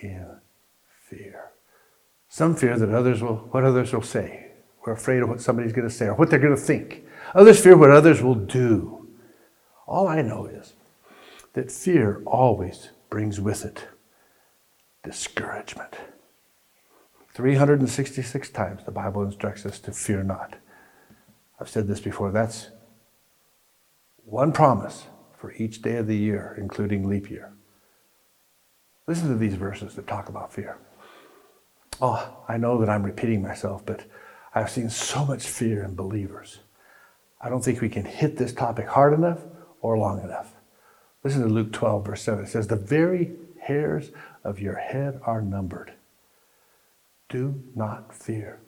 in 0.01 0.27
fear. 1.09 1.51
Some 2.29 2.55
fear 2.55 2.79
that 2.79 2.91
others 2.91 3.23
will, 3.23 3.37
what 3.51 3.65
others 3.65 3.93
will 3.93 4.03
say. 4.03 4.53
We're 4.85 4.93
afraid 4.93 5.23
of 5.23 5.29
what 5.29 5.41
somebody's 5.41 5.73
going 5.73 5.89
to 5.89 5.95
say 5.95 6.07
or 6.07 6.15
what 6.15 6.31
they're 6.31 6.39
going 6.39 6.55
to 6.55 6.61
think. 6.61 7.05
Others 7.35 7.61
fear 7.61 7.77
what 7.77 7.91
others 7.91 8.23
will 8.23 8.37
do. 8.37 9.09
All 9.87 10.07
I 10.07 10.23
know 10.23 10.47
is 10.47 10.75
that 11.57 11.73
fear 11.73 12.23
always 12.27 12.90
brings 13.09 13.40
with 13.40 13.64
it 13.64 13.88
discouragement. 15.03 15.97
366 17.33 18.51
times 18.51 18.85
the 18.85 18.90
Bible 18.90 19.23
instructs 19.23 19.64
us 19.64 19.79
to 19.81 19.90
fear 19.90 20.23
not. 20.23 20.57
I've 21.59 21.71
said 21.71 21.87
this 21.87 22.01
before. 22.01 22.31
That's 22.31 22.69
one 24.27 24.53
promise 24.53 25.07
for 25.38 25.53
each 25.53 25.81
day 25.81 25.97
of 25.97 26.07
the 26.07 26.16
year, 26.16 26.55
including 26.59 27.09
leap 27.09 27.31
year. 27.31 27.55
Listen 29.07 29.29
to 29.29 29.37
these 29.37 29.55
verses 29.55 29.95
that 29.95 30.07
talk 30.07 30.29
about 30.29 30.53
fear. 30.53 30.77
Oh, 32.03 32.45
I 32.47 32.59
know 32.59 32.77
that 32.81 32.90
I'm 32.90 33.03
repeating 33.03 33.40
myself, 33.40 33.87
but 33.87 34.05
I've 34.55 34.71
seen 34.71 34.90
so 34.90 35.25
much 35.25 35.47
fear 35.47 35.83
in 35.85 35.95
believers. 35.95 36.59
I 37.40 37.49
don't 37.49 37.64
think 37.64 37.81
we 37.81 37.88
can 37.88 38.05
hit 38.05 38.37
this 38.37 38.53
topic 38.53 38.88
hard 38.88 39.14
enough 39.14 39.40
or 39.81 39.97
long 39.97 40.23
enough. 40.23 40.56
Listen 41.27 41.43
to 41.43 41.49
Luke 41.49 41.73
12, 41.73 42.07
verse 42.07 42.23
7. 42.23 42.45
It 42.45 42.49
says, 42.51 42.69
The 42.69 42.77
very 42.77 43.33
hairs 43.59 44.12
of 44.45 44.61
your 44.61 44.77
head 44.77 45.19
are 45.25 45.43
numbered. 45.43 45.93
Do 47.29 47.65
not 47.75 48.15
fear. 48.15 48.61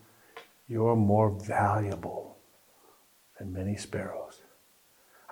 You're 0.66 0.96
more 0.96 1.30
valuable 1.30 2.36
than 3.38 3.52
many 3.52 3.76
sparrows. 3.76 4.40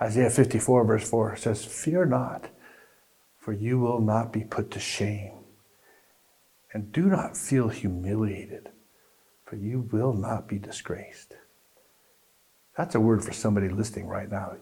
Isaiah 0.01 0.29
54, 0.29 0.85
verse 0.85 1.09
4 1.09 1.35
says, 1.35 1.65
Fear 1.65 2.05
not, 2.05 2.47
for 3.37 3.51
you 3.51 3.77
will 3.77 3.99
not 3.99 4.31
be 4.31 4.45
put 4.45 4.71
to 4.71 4.79
shame. 4.79 5.33
And 6.71 6.93
do 6.93 7.07
not 7.07 7.35
feel 7.35 7.67
humiliated, 7.67 8.69
for 9.43 9.57
you 9.57 9.81
will 9.91 10.13
not 10.13 10.47
be 10.47 10.59
disgraced. 10.59 11.33
That's 12.77 12.95
a 12.95 13.01
word 13.01 13.21
for 13.21 13.33
somebody 13.33 13.67
listening 13.67 14.07
right 14.07 14.31
now. 14.31 14.55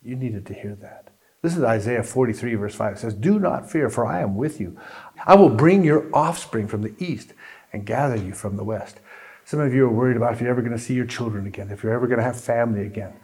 You 0.00 0.16
needed 0.16 0.46
to 0.46 0.54
hear 0.54 0.76
that. 0.76 1.09
This 1.42 1.56
is 1.56 1.62
Isaiah 1.62 2.02
43, 2.02 2.54
verse 2.56 2.74
5. 2.74 2.92
It 2.92 2.98
says, 2.98 3.14
Do 3.14 3.38
not 3.38 3.70
fear, 3.70 3.88
for 3.88 4.04
I 4.04 4.20
am 4.20 4.36
with 4.36 4.60
you. 4.60 4.76
I 5.24 5.34
will 5.36 5.48
bring 5.48 5.84
your 5.84 6.14
offspring 6.14 6.68
from 6.68 6.82
the 6.82 6.94
east 6.98 7.32
and 7.72 7.86
gather 7.86 8.16
you 8.16 8.34
from 8.34 8.56
the 8.56 8.64
west. 8.64 9.00
Some 9.46 9.58
of 9.60 9.72
you 9.72 9.86
are 9.86 9.90
worried 9.90 10.18
about 10.18 10.34
if 10.34 10.40
you're 10.42 10.50
ever 10.50 10.60
going 10.60 10.76
to 10.76 10.78
see 10.78 10.92
your 10.92 11.06
children 11.06 11.46
again, 11.46 11.70
if 11.70 11.82
you're 11.82 11.94
ever 11.94 12.06
going 12.06 12.18
to 12.18 12.24
have 12.24 12.38
family 12.38 12.84
again. 12.84 13.14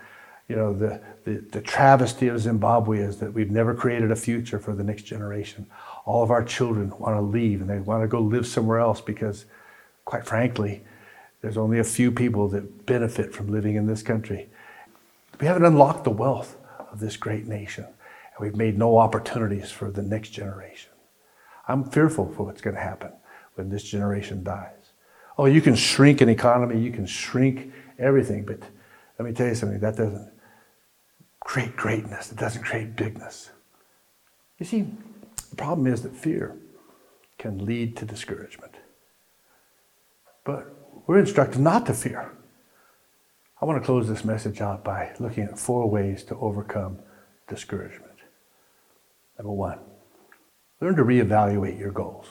You 0.48 0.56
know, 0.56 0.72
the, 0.72 1.02
the, 1.24 1.44
the 1.52 1.60
travesty 1.60 2.28
of 2.28 2.40
Zimbabwe 2.40 3.00
is 3.00 3.18
that 3.18 3.34
we've 3.34 3.50
never 3.50 3.74
created 3.74 4.10
a 4.10 4.16
future 4.16 4.58
for 4.58 4.74
the 4.74 4.84
next 4.84 5.02
generation. 5.02 5.66
All 6.06 6.22
of 6.22 6.30
our 6.30 6.42
children 6.42 6.94
want 6.98 7.16
to 7.16 7.20
leave 7.20 7.60
and 7.60 7.68
they 7.68 7.80
want 7.80 8.02
to 8.02 8.08
go 8.08 8.20
live 8.20 8.46
somewhere 8.46 8.78
else 8.78 9.02
because, 9.02 9.44
quite 10.06 10.24
frankly, 10.24 10.82
there's 11.42 11.58
only 11.58 11.78
a 11.78 11.84
few 11.84 12.10
people 12.10 12.48
that 12.48 12.86
benefit 12.86 13.34
from 13.34 13.48
living 13.48 13.74
in 13.74 13.86
this 13.86 14.02
country. 14.02 14.48
We 15.38 15.46
haven't 15.46 15.66
unlocked 15.66 16.04
the 16.04 16.10
wealth 16.10 16.56
of 16.90 17.00
this 17.00 17.18
great 17.18 17.46
nation 17.46 17.86
and 18.36 18.44
we've 18.44 18.56
made 18.56 18.78
no 18.78 18.98
opportunities 18.98 19.70
for 19.70 19.90
the 19.90 20.02
next 20.02 20.30
generation. 20.30 20.90
I'm 21.68 21.84
fearful 21.84 22.32
for 22.32 22.44
what's 22.44 22.60
going 22.60 22.76
to 22.76 22.82
happen 22.82 23.12
when 23.54 23.68
this 23.68 23.82
generation 23.82 24.44
dies. 24.44 24.92
Oh, 25.38 25.46
you 25.46 25.60
can 25.60 25.74
shrink 25.74 26.20
an 26.20 26.28
economy, 26.28 26.80
you 26.80 26.92
can 26.92 27.06
shrink 27.06 27.72
everything, 27.98 28.44
but 28.44 28.60
let 29.18 29.26
me 29.26 29.32
tell 29.32 29.48
you 29.48 29.54
something 29.54 29.80
that 29.80 29.96
doesn't 29.96 30.32
create 31.40 31.76
greatness, 31.76 32.32
it 32.32 32.38
doesn't 32.38 32.62
create 32.62 32.96
bigness. 32.96 33.50
You 34.58 34.66
see, 34.66 34.86
the 35.50 35.56
problem 35.56 35.86
is 35.86 36.02
that 36.02 36.14
fear 36.14 36.56
can 37.38 37.64
lead 37.64 37.96
to 37.98 38.04
discouragement. 38.04 38.74
But 40.44 40.74
we're 41.06 41.18
instructed 41.18 41.60
not 41.60 41.86
to 41.86 41.94
fear. 41.94 42.32
I 43.60 43.64
want 43.64 43.80
to 43.80 43.84
close 43.84 44.08
this 44.08 44.24
message 44.24 44.60
out 44.60 44.84
by 44.84 45.12
looking 45.18 45.44
at 45.44 45.58
four 45.58 45.88
ways 45.88 46.22
to 46.24 46.36
overcome 46.36 46.98
discouragement. 47.48 48.15
Number 49.38 49.52
one, 49.52 49.78
learn 50.80 50.96
to 50.96 51.04
reevaluate 51.04 51.78
your 51.78 51.92
goals. 51.92 52.26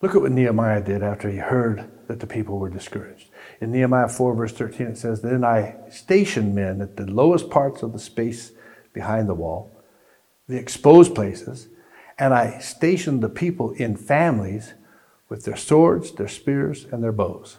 Look 0.00 0.16
at 0.16 0.20
what 0.20 0.32
Nehemiah 0.32 0.82
did 0.82 1.02
after 1.02 1.30
he 1.30 1.38
heard 1.38 1.88
that 2.08 2.18
the 2.18 2.26
people 2.26 2.58
were 2.58 2.68
discouraged. 2.68 3.30
In 3.60 3.70
Nehemiah 3.70 4.08
4, 4.08 4.34
verse 4.34 4.52
13, 4.52 4.88
it 4.88 4.98
says, 4.98 5.22
Then 5.22 5.44
I 5.44 5.76
stationed 5.90 6.54
men 6.54 6.80
at 6.80 6.96
the 6.96 7.06
lowest 7.06 7.50
parts 7.50 7.82
of 7.82 7.92
the 7.92 7.98
space 8.00 8.52
behind 8.92 9.28
the 9.28 9.34
wall, 9.34 9.70
the 10.48 10.58
exposed 10.58 11.14
places, 11.14 11.68
and 12.18 12.34
I 12.34 12.58
stationed 12.58 13.22
the 13.22 13.28
people 13.28 13.70
in 13.72 13.96
families 13.96 14.74
with 15.28 15.44
their 15.44 15.56
swords, 15.56 16.12
their 16.12 16.28
spears, 16.28 16.84
and 16.90 17.02
their 17.02 17.12
bows. 17.12 17.58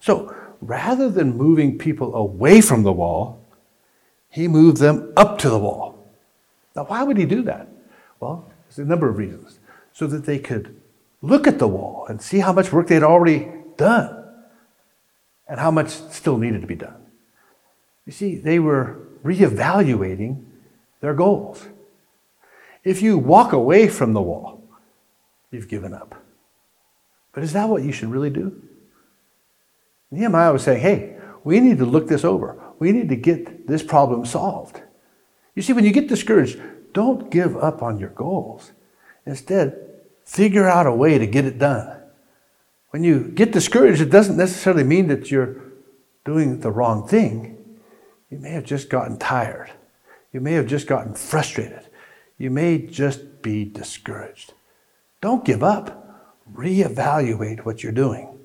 So 0.00 0.34
rather 0.60 1.08
than 1.10 1.36
moving 1.36 1.78
people 1.78 2.14
away 2.14 2.60
from 2.60 2.82
the 2.82 2.92
wall, 2.92 3.46
he 4.28 4.48
moved 4.48 4.78
them 4.78 5.12
up 5.16 5.38
to 5.38 5.50
the 5.50 5.58
wall. 5.58 5.91
Now, 6.74 6.84
why 6.84 7.02
would 7.02 7.16
he 7.16 7.26
do 7.26 7.42
that? 7.42 7.68
Well, 8.20 8.50
there's 8.64 8.78
a 8.78 8.88
number 8.88 9.08
of 9.08 9.18
reasons. 9.18 9.58
So 9.92 10.06
that 10.06 10.24
they 10.24 10.38
could 10.38 10.80
look 11.20 11.46
at 11.46 11.58
the 11.58 11.68
wall 11.68 12.06
and 12.08 12.20
see 12.20 12.38
how 12.38 12.52
much 12.52 12.72
work 12.72 12.86
they'd 12.88 13.02
already 13.02 13.50
done 13.76 14.24
and 15.48 15.60
how 15.60 15.70
much 15.70 15.90
still 15.90 16.38
needed 16.38 16.62
to 16.62 16.66
be 16.66 16.74
done. 16.74 16.96
You 18.06 18.12
see, 18.12 18.36
they 18.36 18.58
were 18.58 18.98
reevaluating 19.22 20.44
their 21.00 21.14
goals. 21.14 21.66
If 22.84 23.02
you 23.02 23.18
walk 23.18 23.52
away 23.52 23.86
from 23.88 24.12
the 24.12 24.22
wall, 24.22 24.62
you've 25.50 25.68
given 25.68 25.92
up. 25.92 26.20
But 27.32 27.44
is 27.44 27.52
that 27.52 27.68
what 27.68 27.82
you 27.82 27.92
should 27.92 28.10
really 28.10 28.30
do? 28.30 28.60
Nehemiah 30.10 30.52
was 30.52 30.62
saying, 30.62 30.80
hey, 30.80 31.16
we 31.44 31.60
need 31.60 31.78
to 31.78 31.84
look 31.84 32.08
this 32.08 32.24
over. 32.24 32.58
We 32.78 32.92
need 32.92 33.08
to 33.10 33.16
get 33.16 33.66
this 33.66 33.82
problem 33.82 34.26
solved. 34.26 34.82
You 35.54 35.62
see, 35.62 35.72
when 35.72 35.84
you 35.84 35.92
get 35.92 36.08
discouraged, 36.08 36.60
don't 36.92 37.30
give 37.30 37.56
up 37.56 37.82
on 37.82 37.98
your 37.98 38.10
goals. 38.10 38.72
Instead, 39.26 39.78
figure 40.24 40.68
out 40.68 40.86
a 40.86 40.92
way 40.92 41.18
to 41.18 41.26
get 41.26 41.44
it 41.44 41.58
done. 41.58 41.98
When 42.90 43.04
you 43.04 43.28
get 43.28 43.52
discouraged, 43.52 44.00
it 44.00 44.10
doesn't 44.10 44.36
necessarily 44.36 44.84
mean 44.84 45.08
that 45.08 45.30
you're 45.30 45.62
doing 46.24 46.60
the 46.60 46.70
wrong 46.70 47.06
thing. 47.06 47.78
You 48.30 48.38
may 48.38 48.50
have 48.50 48.64
just 48.64 48.88
gotten 48.88 49.18
tired. 49.18 49.70
You 50.32 50.40
may 50.40 50.52
have 50.52 50.66
just 50.66 50.86
gotten 50.86 51.14
frustrated. 51.14 51.86
You 52.38 52.50
may 52.50 52.78
just 52.78 53.42
be 53.42 53.64
discouraged. 53.64 54.54
Don't 55.20 55.44
give 55.44 55.62
up. 55.62 55.98
Reevaluate 56.54 57.64
what 57.64 57.82
you're 57.82 57.92
doing. 57.92 58.38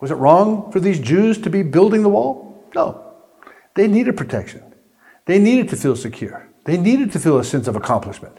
Was 0.00 0.10
it 0.10 0.16
wrong 0.16 0.70
for 0.70 0.80
these 0.80 0.98
Jews 0.98 1.38
to 1.38 1.50
be 1.50 1.62
building 1.62 2.02
the 2.02 2.08
wall? 2.08 2.64
No. 2.74 3.14
They 3.74 3.88
needed 3.88 4.16
protection. 4.16 4.73
They 5.26 5.38
needed 5.38 5.68
to 5.70 5.76
feel 5.76 5.96
secure. 5.96 6.48
They 6.64 6.76
needed 6.76 7.12
to 7.12 7.18
feel 7.18 7.38
a 7.38 7.44
sense 7.44 7.66
of 7.68 7.76
accomplishment. 7.76 8.38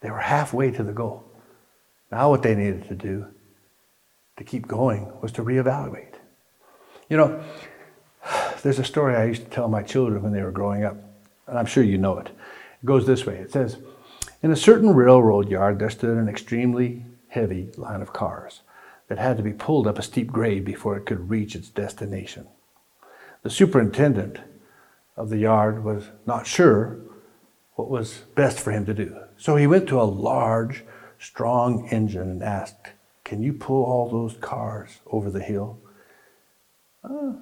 They 0.00 0.10
were 0.10 0.20
halfway 0.20 0.70
to 0.70 0.82
the 0.82 0.92
goal. 0.92 1.24
Now, 2.10 2.30
what 2.30 2.42
they 2.42 2.54
needed 2.54 2.88
to 2.88 2.94
do 2.94 3.26
to 4.36 4.44
keep 4.44 4.66
going 4.66 5.12
was 5.20 5.32
to 5.32 5.42
reevaluate. 5.42 6.14
You 7.08 7.16
know, 7.16 7.44
there's 8.62 8.78
a 8.78 8.84
story 8.84 9.16
I 9.16 9.24
used 9.24 9.44
to 9.44 9.50
tell 9.50 9.68
my 9.68 9.82
children 9.82 10.22
when 10.22 10.32
they 10.32 10.42
were 10.42 10.50
growing 10.50 10.84
up, 10.84 10.96
and 11.46 11.58
I'm 11.58 11.66
sure 11.66 11.82
you 11.82 11.98
know 11.98 12.18
it. 12.18 12.28
It 12.28 12.86
goes 12.86 13.06
this 13.06 13.26
way 13.26 13.36
it 13.36 13.52
says, 13.52 13.78
In 14.42 14.50
a 14.50 14.56
certain 14.56 14.94
railroad 14.94 15.48
yard, 15.48 15.78
there 15.78 15.90
stood 15.90 16.16
an 16.16 16.28
extremely 16.28 17.04
heavy 17.28 17.70
line 17.76 18.00
of 18.00 18.12
cars 18.12 18.60
that 19.08 19.18
had 19.18 19.36
to 19.36 19.42
be 19.42 19.52
pulled 19.52 19.86
up 19.86 19.98
a 19.98 20.02
steep 20.02 20.28
grade 20.28 20.64
before 20.64 20.96
it 20.96 21.06
could 21.06 21.30
reach 21.30 21.54
its 21.54 21.68
destination. 21.68 22.46
The 23.42 23.50
superintendent 23.50 24.38
of 25.18 25.28
the 25.28 25.38
yard 25.38 25.84
was 25.84 26.04
not 26.26 26.46
sure 26.46 27.00
what 27.74 27.90
was 27.90 28.22
best 28.34 28.60
for 28.60 28.70
him 28.70 28.86
to 28.86 28.94
do. 28.94 29.16
So 29.36 29.56
he 29.56 29.66
went 29.66 29.88
to 29.88 30.00
a 30.00 30.04
large, 30.04 30.84
strong 31.18 31.88
engine 31.88 32.30
and 32.30 32.42
asked, 32.42 32.92
Can 33.24 33.42
you 33.42 33.52
pull 33.52 33.84
all 33.84 34.08
those 34.08 34.36
cars 34.40 35.00
over 35.06 35.30
the 35.30 35.42
hill? 35.42 35.80
Uh, 37.02 37.34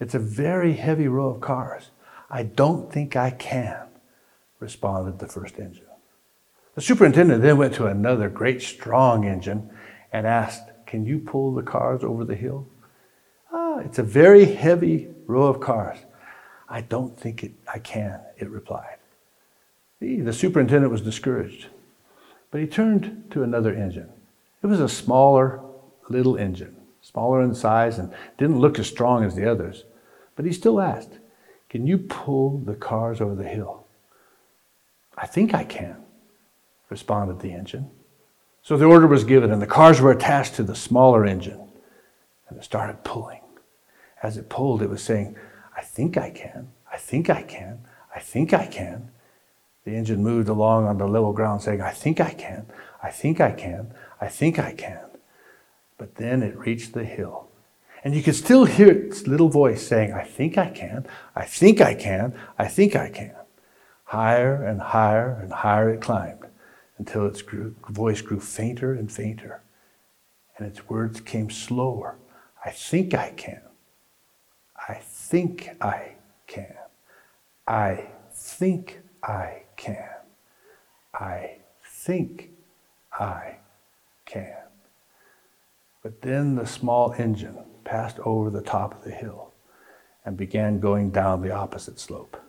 it's 0.00 0.14
a 0.14 0.20
very 0.20 0.74
heavy 0.74 1.08
row 1.08 1.30
of 1.30 1.40
cars. 1.40 1.90
I 2.30 2.44
don't 2.44 2.92
think 2.92 3.16
I 3.16 3.30
can, 3.30 3.88
responded 4.60 5.18
the 5.18 5.28
first 5.28 5.58
engine. 5.58 5.84
The 6.74 6.80
superintendent 6.80 7.42
then 7.42 7.56
went 7.56 7.74
to 7.74 7.86
another 7.86 8.28
great 8.28 8.62
strong 8.62 9.24
engine 9.24 9.70
and 10.12 10.26
asked, 10.26 10.70
Can 10.86 11.06
you 11.06 11.18
pull 11.18 11.54
the 11.54 11.62
cars 11.62 12.04
over 12.04 12.24
the 12.24 12.36
hill? 12.36 12.68
Ah, 13.52 13.78
it's 13.78 13.98
a 13.98 14.04
very 14.04 14.44
heavy 14.44 15.08
row 15.26 15.44
of 15.44 15.60
cars. 15.60 15.98
I 16.68 16.80
don't 16.80 17.18
think 17.18 17.44
it, 17.44 17.52
I 17.72 17.78
can, 17.78 18.20
it 18.38 18.48
replied. 18.48 18.96
The 20.00 20.32
superintendent 20.32 20.92
was 20.92 21.00
discouraged, 21.00 21.66
but 22.50 22.60
he 22.60 22.66
turned 22.66 23.30
to 23.30 23.42
another 23.42 23.74
engine. 23.74 24.10
It 24.62 24.66
was 24.66 24.80
a 24.80 24.88
smaller 24.88 25.60
little 26.08 26.36
engine, 26.36 26.76
smaller 27.00 27.42
in 27.42 27.54
size 27.54 27.98
and 27.98 28.12
didn't 28.36 28.58
look 28.58 28.78
as 28.78 28.86
strong 28.86 29.24
as 29.24 29.34
the 29.34 29.50
others. 29.50 29.84
But 30.34 30.44
he 30.44 30.52
still 30.52 30.80
asked, 30.80 31.18
Can 31.70 31.86
you 31.86 31.98
pull 31.98 32.58
the 32.58 32.74
cars 32.74 33.20
over 33.20 33.34
the 33.34 33.48
hill? 33.48 33.86
I 35.16 35.26
think 35.26 35.54
I 35.54 35.64
can, 35.64 35.96
responded 36.90 37.40
the 37.40 37.52
engine. 37.52 37.90
So 38.62 38.76
the 38.76 38.84
order 38.84 39.06
was 39.06 39.24
given, 39.24 39.50
and 39.50 39.62
the 39.62 39.66
cars 39.66 40.00
were 40.00 40.10
attached 40.10 40.56
to 40.56 40.62
the 40.62 40.74
smaller 40.74 41.24
engine, 41.24 41.60
and 42.48 42.58
it 42.58 42.64
started 42.64 43.04
pulling. 43.04 43.40
As 44.22 44.36
it 44.36 44.48
pulled, 44.48 44.82
it 44.82 44.90
was 44.90 45.02
saying, 45.02 45.36
I 45.76 45.82
think 45.82 46.16
I 46.16 46.30
can, 46.30 46.68
I 46.90 46.96
think 46.96 47.28
I 47.28 47.42
can, 47.42 47.80
I 48.14 48.20
think 48.20 48.54
I 48.54 48.66
can. 48.66 49.10
The 49.84 49.94
engine 49.94 50.22
moved 50.22 50.48
along 50.48 50.86
on 50.86 50.98
the 50.98 51.06
level 51.06 51.32
ground, 51.32 51.62
saying, 51.62 51.80
I 51.80 51.92
think 51.92 52.20
I 52.20 52.30
can, 52.30 52.66
I 53.02 53.10
think 53.10 53.40
I 53.40 53.52
can, 53.52 53.92
I 54.20 54.28
think 54.28 54.58
I 54.58 54.72
can. 54.72 55.04
But 55.98 56.16
then 56.16 56.42
it 56.42 56.56
reached 56.56 56.92
the 56.92 57.04
hill. 57.04 57.48
And 58.02 58.14
you 58.14 58.22
could 58.22 58.34
still 58.36 58.64
hear 58.64 58.88
its 58.88 59.26
little 59.26 59.48
voice 59.48 59.86
saying, 59.86 60.12
I 60.12 60.24
think 60.24 60.56
I 60.56 60.70
can, 60.70 61.06
I 61.34 61.44
think 61.44 61.80
I 61.80 61.94
can, 61.94 62.34
I 62.58 62.68
think 62.68 62.96
I 62.96 63.10
can. 63.10 63.34
Higher 64.04 64.64
and 64.64 64.80
higher 64.80 65.38
and 65.42 65.52
higher 65.52 65.90
it 65.90 66.00
climbed 66.00 66.46
until 66.98 67.26
its 67.26 67.42
voice 67.90 68.22
grew 68.22 68.40
fainter 68.40 68.94
and 68.94 69.10
fainter, 69.10 69.62
and 70.56 70.66
its 70.66 70.88
words 70.88 71.20
came 71.20 71.50
slower. 71.50 72.16
I 72.64 72.70
think 72.70 73.14
I 73.14 73.30
can. 73.30 73.65
Think 75.28 75.70
I 75.80 76.12
can. 76.46 76.76
I 77.66 78.10
think 78.30 79.00
I 79.24 79.62
can. 79.76 80.08
I 81.12 81.56
think 81.84 82.50
I 83.12 83.56
can. 84.24 84.54
But 86.00 86.22
then 86.22 86.54
the 86.54 86.64
small 86.64 87.12
engine 87.18 87.58
passed 87.82 88.20
over 88.20 88.50
the 88.50 88.62
top 88.62 88.94
of 88.94 89.02
the 89.02 89.10
hill 89.10 89.52
and 90.24 90.36
began 90.36 90.78
going 90.78 91.10
down 91.10 91.42
the 91.42 91.50
opposite 91.50 91.98
slope. 91.98 92.40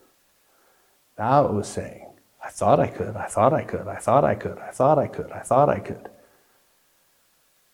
Now 1.18 1.48
it 1.48 1.54
was 1.54 1.68
saying, 1.68 2.06
I 2.46 2.50
thought 2.50 2.80
I 2.80 2.90
could, 2.90 3.16
I 3.16 3.26
thought 3.26 3.54
I 3.54 3.64
could, 3.64 3.88
I 3.88 3.96
thought 3.96 4.24
I 4.24 4.36
could, 4.36 4.60
I 4.60 4.70
thought 4.70 5.00
I 5.00 5.08
could, 5.08 5.32
I 5.32 5.40
thought 5.40 5.70
I 5.70 5.80
could. 5.80 6.10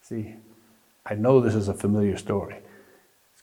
See, 0.02 0.36
I 1.06 1.16
know 1.16 1.42
this 1.42 1.56
is 1.56 1.68
a 1.68 1.74
familiar 1.74 2.16
story. 2.16 2.60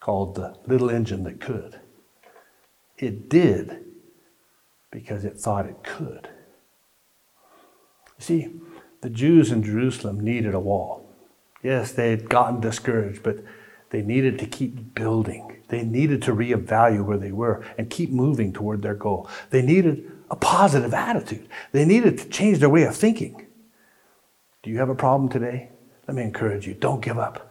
Called 0.01 0.35
The 0.35 0.57
Little 0.67 0.91
Engine 0.91 1.25
That 1.25 1.41
Could. 1.41 1.79
It 2.99 3.29
did 3.29 3.85
because 4.91 5.25
it 5.25 5.39
thought 5.39 5.67
it 5.67 5.83
could. 5.83 6.29
You 8.19 8.25
see, 8.25 8.49
the 9.01 9.11
Jews 9.11 9.51
in 9.51 9.63
Jerusalem 9.63 10.21
needed 10.21 10.55
a 10.55 10.61
wall. 10.61 11.07
Yes, 11.63 11.93
they 11.93 12.11
had 12.11 12.29
gotten 12.29 12.61
discouraged, 12.61 13.23
but 13.23 13.39
they 13.91 14.03
needed 14.03 14.39
to 14.39 14.47
keep 14.47 14.95
building. 14.95 15.57
They 15.69 15.83
needed 15.83 16.23
to 16.23 16.35
reevaluate 16.35 17.05
where 17.05 17.19
they 17.19 17.33
were 17.33 17.65
and 17.79 17.89
keep 17.89 18.11
moving 18.11 18.53
toward 18.53 18.83
their 18.83 18.95
goal. 18.95 19.29
They 19.51 19.63
needed 19.63 20.11
a 20.31 20.37
positive 20.37 20.95
attitude. 20.95 21.49
They 21.73 21.85
needed 21.85 22.19
to 22.19 22.29
change 22.29 22.59
their 22.59 22.69
way 22.69 22.85
of 22.85 22.97
thinking. 22.97 23.47
Do 24.63 24.71
you 24.71 24.79
have 24.79 24.89
a 24.89 24.95
problem 24.95 25.29
today? 25.29 25.71
Let 26.07 26.17
me 26.17 26.23
encourage 26.23 26.67
you 26.67 26.75
don't 26.75 27.03
give 27.03 27.19
up. 27.19 27.50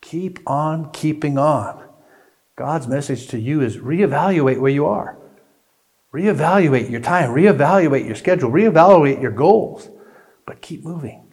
Keep 0.00 0.40
on 0.46 0.90
keeping 0.92 1.38
on. 1.38 1.82
God's 2.56 2.88
message 2.88 3.28
to 3.28 3.38
you 3.38 3.60
is 3.60 3.76
reevaluate 3.76 4.60
where 4.60 4.72
you 4.72 4.86
are. 4.86 5.16
Reevaluate 6.12 6.90
your 6.90 7.00
time, 7.00 7.30
reevaluate 7.30 8.06
your 8.06 8.14
schedule, 8.14 8.50
reevaluate 8.50 9.20
your 9.20 9.32
goals, 9.32 9.90
but 10.46 10.62
keep 10.62 10.82
moving. 10.82 11.32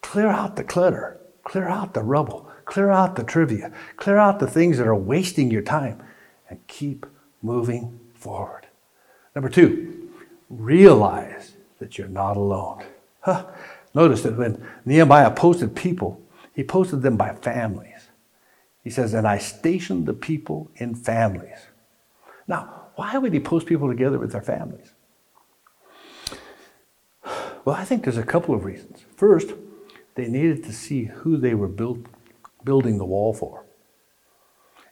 Clear 0.00 0.28
out 0.28 0.56
the 0.56 0.64
clutter, 0.64 1.20
clear 1.42 1.68
out 1.68 1.92
the 1.92 2.02
rubble, 2.02 2.48
clear 2.64 2.90
out 2.90 3.16
the 3.16 3.24
trivia, 3.24 3.72
clear 3.96 4.16
out 4.16 4.38
the 4.38 4.46
things 4.46 4.78
that 4.78 4.86
are 4.86 4.94
wasting 4.94 5.50
your 5.50 5.62
time, 5.62 6.02
and 6.48 6.66
keep 6.66 7.04
moving 7.42 8.00
forward. 8.14 8.66
Number 9.34 9.50
two, 9.50 10.10
realize 10.48 11.56
that 11.78 11.98
you're 11.98 12.08
not 12.08 12.36
alone. 12.36 12.84
Huh. 13.20 13.46
Notice 13.94 14.22
that 14.22 14.36
when 14.36 14.66
Nehemiah 14.84 15.30
posted 15.30 15.74
people, 15.74 16.20
he 16.54 16.64
posted 16.64 17.02
them 17.02 17.16
by 17.16 17.34
families. 17.34 17.93
He 18.84 18.90
says, 18.90 19.14
And 19.14 19.26
I 19.26 19.38
stationed 19.38 20.06
the 20.06 20.12
people 20.12 20.70
in 20.76 20.94
families. 20.94 21.66
Now, 22.46 22.82
why 22.94 23.16
would 23.16 23.32
he 23.32 23.40
post 23.40 23.66
people 23.66 23.88
together 23.88 24.18
with 24.18 24.32
their 24.32 24.42
families? 24.42 24.92
Well, 27.64 27.74
I 27.74 27.84
think 27.84 28.04
there's 28.04 28.18
a 28.18 28.22
couple 28.22 28.54
of 28.54 28.64
reasons. 28.64 29.04
First, 29.16 29.54
they 30.14 30.28
needed 30.28 30.62
to 30.64 30.72
see 30.72 31.04
who 31.04 31.38
they 31.38 31.54
were 31.54 31.66
build, 31.66 32.08
building 32.62 32.98
the 32.98 33.06
wall 33.06 33.32
for. 33.32 33.64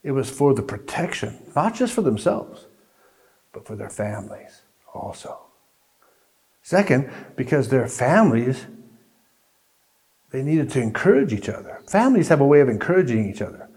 It 0.03 0.13
was 0.13 0.31
for 0.31 0.55
the 0.55 0.63
protection, 0.63 1.39
not 1.55 1.75
just 1.75 1.93
for 1.93 2.03
themselves, 2.03 2.67
but 3.53 3.67
for 3.67 3.77
their 3.77 3.91
families 3.91 4.63
also. 4.95 5.39
Second, 6.63 7.11
because 7.37 7.69
their 7.69 7.87
families, 7.87 8.67
they 10.31 10.43
needed 10.43 10.71
to 10.71 10.81
encourage 10.81 11.33
each 11.33 11.49
other. 11.49 11.83
Families 11.89 12.29
have 12.29 12.41
a 12.41 12.47
way 12.47 12.61
of 12.61 12.69
encouraging 12.69 13.29
each 13.31 13.43
other. 13.43 13.69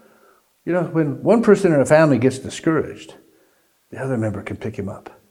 You 0.66 0.74
know, 0.74 0.84
when 0.84 1.22
one 1.24 1.44
person 1.44 1.74
in 1.74 1.80
a 1.80 1.86
family 1.86 2.18
gets 2.18 2.40
discouraged, 2.40 3.16
the 3.92 4.00
other 4.00 4.18
member 4.18 4.42
can 4.42 4.58
pick 4.58 4.78
him 4.78 4.90
up. 4.90 5.22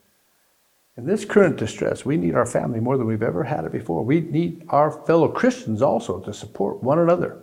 In 0.97 1.07
this 1.07 1.25
current 1.25 1.57
distress, 1.57 2.05
we 2.05 2.16
need 2.16 2.37
our 2.37 2.47
family 2.47 2.79
more 2.79 2.97
than 2.97 3.09
we've 3.09 3.23
ever 3.23 3.42
had 3.42 3.64
it 3.64 3.73
before. 3.73 4.05
We 4.05 4.20
need 4.20 4.64
our 4.68 4.92
fellow 5.07 5.29
Christians 5.29 5.83
also 5.83 6.20
to 6.20 6.33
support 6.33 6.83
one 6.85 7.01
another 7.01 7.42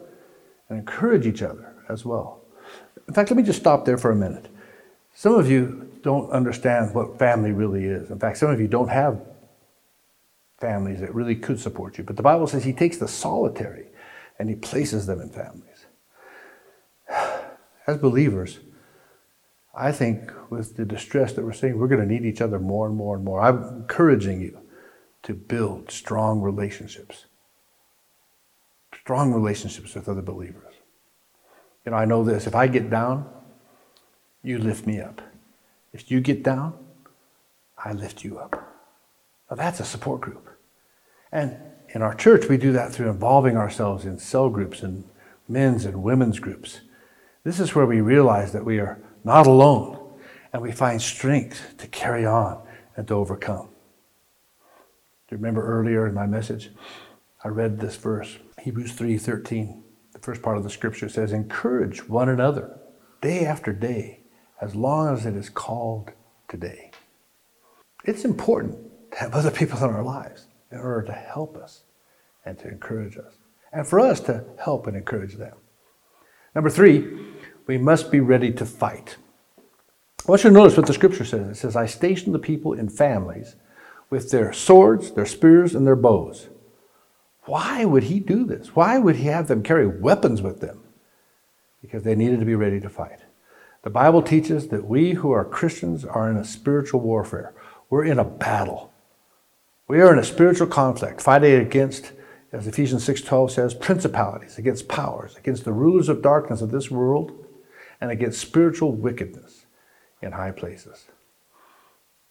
and 0.70 0.80
encourage 0.80 1.28
each 1.28 1.42
other 1.42 1.76
as 1.90 2.06
well. 2.06 2.42
In 3.10 3.14
fact, 3.14 3.30
let 3.30 3.36
me 3.36 3.44
just 3.44 3.60
stop 3.60 3.84
there 3.84 3.98
for 3.98 4.12
a 4.12 4.16
minute. 4.16 4.48
Some 5.14 5.36
of 5.36 5.52
you 5.52 5.92
don't 6.02 6.32
understand 6.32 6.96
what 6.96 7.20
family 7.20 7.52
really 7.52 7.84
is. 7.84 8.10
In 8.10 8.20
fact, 8.20 8.38
some 8.38 8.50
of 8.50 8.62
you 8.62 8.70
don't 8.70 8.88
have 8.88 9.20
families 10.60 11.02
that 11.02 11.14
really 11.14 11.36
could 11.36 11.60
support 11.60 11.98
you. 11.98 12.06
But 12.06 12.16
the 12.16 12.24
Bible 12.24 12.48
says 12.48 12.64
He 12.64 12.72
takes 12.72 12.98
the 12.98 13.08
solitary 13.08 13.88
and 14.40 14.48
He 14.48 14.56
places 14.56 15.08
them 15.08 15.20
in 15.20 15.30
families. 15.30 15.71
As 17.88 17.98
believers, 17.98 18.60
I 19.74 19.92
think 19.92 20.32
with 20.50 20.76
the 20.76 20.86
distress 20.86 21.34
that 21.34 21.46
we're 21.46 21.54
seeing, 21.54 21.78
we're 21.78 21.88
going 21.88 22.02
to 22.02 22.14
need 22.14 22.26
each 22.26 22.42
other 22.42 22.60
more 22.60 22.88
and 22.88 22.96
more 22.96 23.16
and 23.16 23.24
more. 23.24 23.42
I'm 23.42 23.64
encouraging 23.64 24.42
you 24.42 24.60
to 25.24 25.34
build 25.34 25.92
strong 25.92 26.42
relationships, 26.42 27.26
strong 28.94 29.34
relationships 29.34 29.96
with 29.96 30.10
other 30.10 30.22
believers. 30.22 30.74
You 31.86 31.92
know, 31.92 31.98
I 31.98 32.06
know 32.06 32.24
this 32.24 32.48
if 32.48 32.56
I 32.56 32.68
get 32.68 32.90
down, 32.90 33.30
you 34.44 34.58
lift 34.58 34.86
me 34.86 35.00
up. 35.00 35.22
If 35.94 36.12
you 36.12 36.22
get 36.22 36.44
down, 36.44 36.74
I 37.78 37.94
lift 37.94 38.24
you 38.24 38.40
up. 38.40 38.54
Now 39.50 39.58
that's 39.58 39.80
a 39.80 39.86
support 39.86 40.22
group. 40.22 40.50
And 41.32 41.58
in 41.94 42.02
our 42.02 42.14
church, 42.14 42.48
we 42.48 42.58
do 42.58 42.72
that 42.74 42.94
through 42.94 43.10
involving 43.10 43.58
ourselves 43.58 44.06
in 44.06 44.18
cell 44.18 44.50
groups 44.50 44.82
and 44.82 45.06
men's 45.48 45.86
and 45.86 46.04
women's 46.04 46.40
groups. 46.40 46.82
This 47.44 47.60
is 47.60 47.74
where 47.74 47.86
we 47.86 48.02
realize 48.02 48.52
that 48.54 48.66
we 48.66 48.80
are 48.80 49.02
not 49.24 49.48
alone 49.48 49.98
and 50.54 50.62
we 50.62 50.72
find 50.72 51.02
strength 51.02 51.76
to 51.78 51.88
carry 51.88 52.26
on 52.26 52.62
and 52.96 53.08
to 53.08 53.16
overcome. 53.16 53.70
Do 55.28 55.36
you 55.36 55.38
remember 55.38 55.66
earlier 55.66 56.08
in 56.08 56.14
my 56.14 56.28
message? 56.28 56.72
I 57.44 57.48
read 57.48 57.80
this 57.80 57.96
verse, 57.96 58.38
Hebrews 58.60 58.94
3:13. 58.94 59.84
The 60.12 60.20
first 60.20 60.42
part 60.42 60.58
of 60.58 60.64
the 60.64 60.70
scripture 60.70 61.10
says, 61.10 61.32
"Encourage 61.32 62.08
one 62.08 62.30
another 62.30 62.80
day 63.22 63.46
after 63.46 63.72
day 63.72 64.22
as 64.60 64.76
long 64.76 65.14
as 65.14 65.26
it 65.26 65.36
is 65.36 65.50
called 65.50 66.12
today. 66.48 66.92
It's 68.04 68.26
important 68.26 68.78
to 69.12 69.18
have 69.18 69.34
other 69.34 69.52
people 69.52 69.78
in 69.80 69.96
our 69.96 70.04
lives 70.04 70.48
in 70.72 70.80
order 70.80 71.02
to 71.08 71.14
help 71.14 71.58
us 71.58 71.84
and 72.46 72.58
to 72.60 72.68
encourage 72.68 73.18
us, 73.18 73.38
and 73.72 73.88
for 73.88 74.00
us 74.00 74.20
to 74.22 74.46
help 74.60 74.88
and 74.88 74.96
encourage 74.96 75.36
them. 75.36 75.58
Number 76.54 76.70
three, 76.70 77.08
we 77.68 77.78
must 77.78 78.12
be 78.12 78.20
ready 78.20 78.52
to 78.54 78.66
fight. 78.66 79.18
I 79.58 80.32
want 80.32 80.44
you 80.44 80.50
to 80.50 80.54
notice 80.54 80.78
what 80.78 80.86
the 80.86 80.94
scripture 80.94 81.26
says. 81.26 81.48
It 81.48 81.56
says, 81.56 81.76
I 81.76 81.86
stationed 81.86 82.36
the 82.36 82.40
people 82.40 82.74
in 82.74 82.90
families 82.90 83.56
with 84.10 84.30
their 84.30 84.54
swords, 84.54 85.12
their 85.12 85.26
spears, 85.26 85.74
and 85.74 85.88
their 85.88 85.96
bows. 85.96 86.50
Why 87.46 87.86
would 87.86 88.04
he 88.04 88.20
do 88.20 88.46
this? 88.46 88.76
Why 88.76 89.00
would 89.00 89.16
he 89.16 89.26
have 89.26 89.48
them 89.48 89.64
carry 89.64 89.88
weapons 89.88 90.42
with 90.42 90.60
them? 90.60 90.84
Because 91.82 92.04
they 92.04 92.16
needed 92.16 92.40
to 92.40 92.46
be 92.46 92.56
ready 92.56 92.80
to 92.82 92.90
fight. 92.90 93.22
The 93.84 93.90
Bible 93.90 94.22
teaches 94.22 94.68
that 94.68 94.86
we 94.86 95.14
who 95.14 95.32
are 95.32 95.44
Christians 95.44 96.06
are 96.06 96.30
in 96.30 96.38
a 96.38 96.46
spiritual 96.46 97.00
warfare. 97.00 97.54
We're 97.90 98.06
in 98.06 98.20
a 98.20 98.24
battle. 98.24 98.94
We 99.88 100.02
are 100.02 100.14
in 100.14 100.20
a 100.20 100.24
spiritual 100.24 100.68
conflict, 100.68 101.20
fighting 101.20 101.56
against, 101.56 102.12
as 102.52 102.68
Ephesians 102.68 103.04
6:12 103.04 103.52
says, 103.52 103.74
principalities, 103.74 104.58
against 104.58 104.88
powers, 104.88 105.38
against 105.38 105.64
the 105.64 105.72
rulers 105.72 106.10
of 106.10 106.22
darkness 106.22 106.62
of 106.62 106.72
this 106.72 106.92
world, 106.92 107.46
and 108.00 108.12
against 108.12 108.40
spiritual 108.40 108.92
wickedness 108.94 109.66
in 110.22 110.34
high 110.34 110.52
places. 110.52 111.06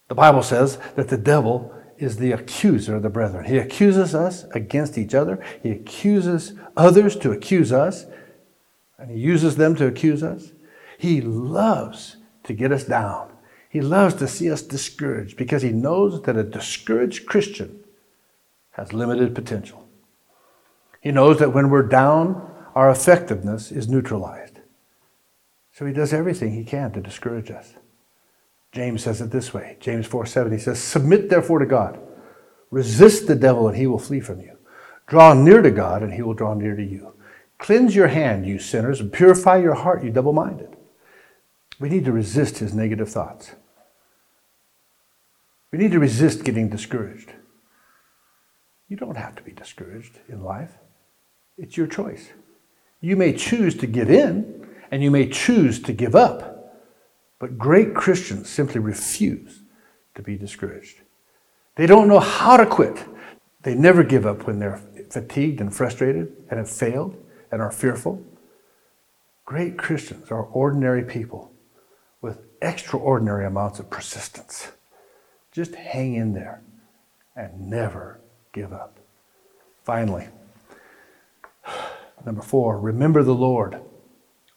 The 0.08 0.14
Bible 0.14 0.42
says 0.42 0.78
that 0.96 1.08
the 1.08 1.16
devil 1.16 1.72
is 1.96 2.16
the 2.16 2.32
accuser 2.32 2.96
of 2.96 3.02
the 3.02 3.10
brethren. 3.10 3.44
He 3.44 3.58
accuses 3.58 4.14
us 4.14 4.44
against 4.52 4.98
each 4.98 5.14
other. 5.14 5.42
He 5.62 5.70
accuses 5.70 6.54
others 6.76 7.14
to 7.16 7.30
accuse 7.30 7.72
us, 7.72 8.06
and 8.98 9.10
he 9.10 9.18
uses 9.18 9.56
them 9.56 9.76
to 9.76 9.86
accuse 9.86 10.22
us. 10.22 10.52
He 10.98 11.20
loves 11.20 12.16
to 12.44 12.52
get 12.52 12.72
us 12.72 12.84
down. 12.84 13.30
He 13.68 13.80
loves 13.80 14.14
to 14.16 14.26
see 14.26 14.50
us 14.50 14.62
discouraged 14.62 15.36
because 15.36 15.62
he 15.62 15.70
knows 15.70 16.22
that 16.22 16.36
a 16.36 16.42
discouraged 16.42 17.26
Christian 17.26 17.84
has 18.72 18.92
limited 18.92 19.34
potential. 19.34 19.79
He 21.00 21.12
knows 21.12 21.38
that 21.38 21.52
when 21.52 21.70
we're 21.70 21.82
down, 21.82 22.50
our 22.74 22.90
effectiveness 22.90 23.72
is 23.72 23.88
neutralized. 23.88 24.60
So 25.72 25.86
he 25.86 25.92
does 25.92 26.12
everything 26.12 26.52
he 26.52 26.64
can 26.64 26.92
to 26.92 27.00
discourage 27.00 27.50
us. 27.50 27.74
James 28.72 29.02
says 29.02 29.20
it 29.20 29.30
this 29.30 29.52
way 29.52 29.76
James 29.80 30.06
4 30.06 30.26
7, 30.26 30.52
he 30.52 30.58
says, 30.58 30.80
Submit 30.80 31.28
therefore 31.28 31.58
to 31.58 31.66
God. 31.66 31.98
Resist 32.70 33.26
the 33.26 33.34
devil, 33.34 33.66
and 33.66 33.76
he 33.76 33.86
will 33.86 33.98
flee 33.98 34.20
from 34.20 34.40
you. 34.40 34.56
Draw 35.06 35.34
near 35.34 35.60
to 35.60 35.70
God, 35.70 36.02
and 36.02 36.12
he 36.12 36.22
will 36.22 36.34
draw 36.34 36.54
near 36.54 36.76
to 36.76 36.84
you. 36.84 37.14
Cleanse 37.58 37.96
your 37.96 38.06
hand, 38.08 38.46
you 38.46 38.58
sinners, 38.58 39.00
and 39.00 39.12
purify 39.12 39.56
your 39.56 39.74
heart, 39.74 40.04
you 40.04 40.10
double 40.10 40.32
minded. 40.32 40.76
We 41.80 41.88
need 41.88 42.04
to 42.04 42.12
resist 42.12 42.58
his 42.58 42.72
negative 42.72 43.10
thoughts. 43.10 43.52
We 45.72 45.78
need 45.78 45.92
to 45.92 45.98
resist 45.98 46.44
getting 46.44 46.68
discouraged. 46.68 47.32
You 48.88 48.96
don't 48.96 49.16
have 49.16 49.36
to 49.36 49.42
be 49.42 49.52
discouraged 49.52 50.18
in 50.28 50.42
life, 50.42 50.78
it's 51.60 51.76
your 51.76 51.86
choice. 51.86 52.30
You 53.00 53.16
may 53.16 53.34
choose 53.34 53.76
to 53.76 53.86
give 53.86 54.10
in, 54.10 54.66
and 54.90 55.02
you 55.02 55.10
may 55.10 55.28
choose 55.28 55.80
to 55.82 55.92
give 55.92 56.16
up. 56.16 56.74
But 57.38 57.58
great 57.58 57.94
Christians 57.94 58.48
simply 58.48 58.80
refuse 58.80 59.60
to 60.14 60.22
be 60.22 60.36
discouraged. 60.36 61.00
They 61.76 61.86
don't 61.86 62.08
know 62.08 62.18
how 62.18 62.56
to 62.56 62.66
quit. 62.66 63.04
They 63.62 63.74
never 63.74 64.02
give 64.02 64.26
up 64.26 64.46
when 64.46 64.58
they're 64.58 64.80
fatigued 65.10 65.60
and 65.60 65.74
frustrated 65.74 66.34
and 66.50 66.58
have 66.58 66.70
failed 66.70 67.16
and 67.52 67.60
are 67.60 67.70
fearful. 67.70 68.24
Great 69.44 69.76
Christians 69.76 70.30
are 70.30 70.44
ordinary 70.44 71.04
people 71.04 71.52
with 72.22 72.38
extraordinary 72.62 73.46
amounts 73.46 73.78
of 73.78 73.90
persistence. 73.90 74.68
Just 75.52 75.74
hang 75.74 76.14
in 76.14 76.32
there 76.32 76.62
and 77.36 77.68
never 77.68 78.20
give 78.52 78.72
up. 78.72 78.98
Finally, 79.84 80.28
number 82.24 82.42
four, 82.42 82.78
remember 82.78 83.22
the 83.22 83.34
Lord. 83.34 83.80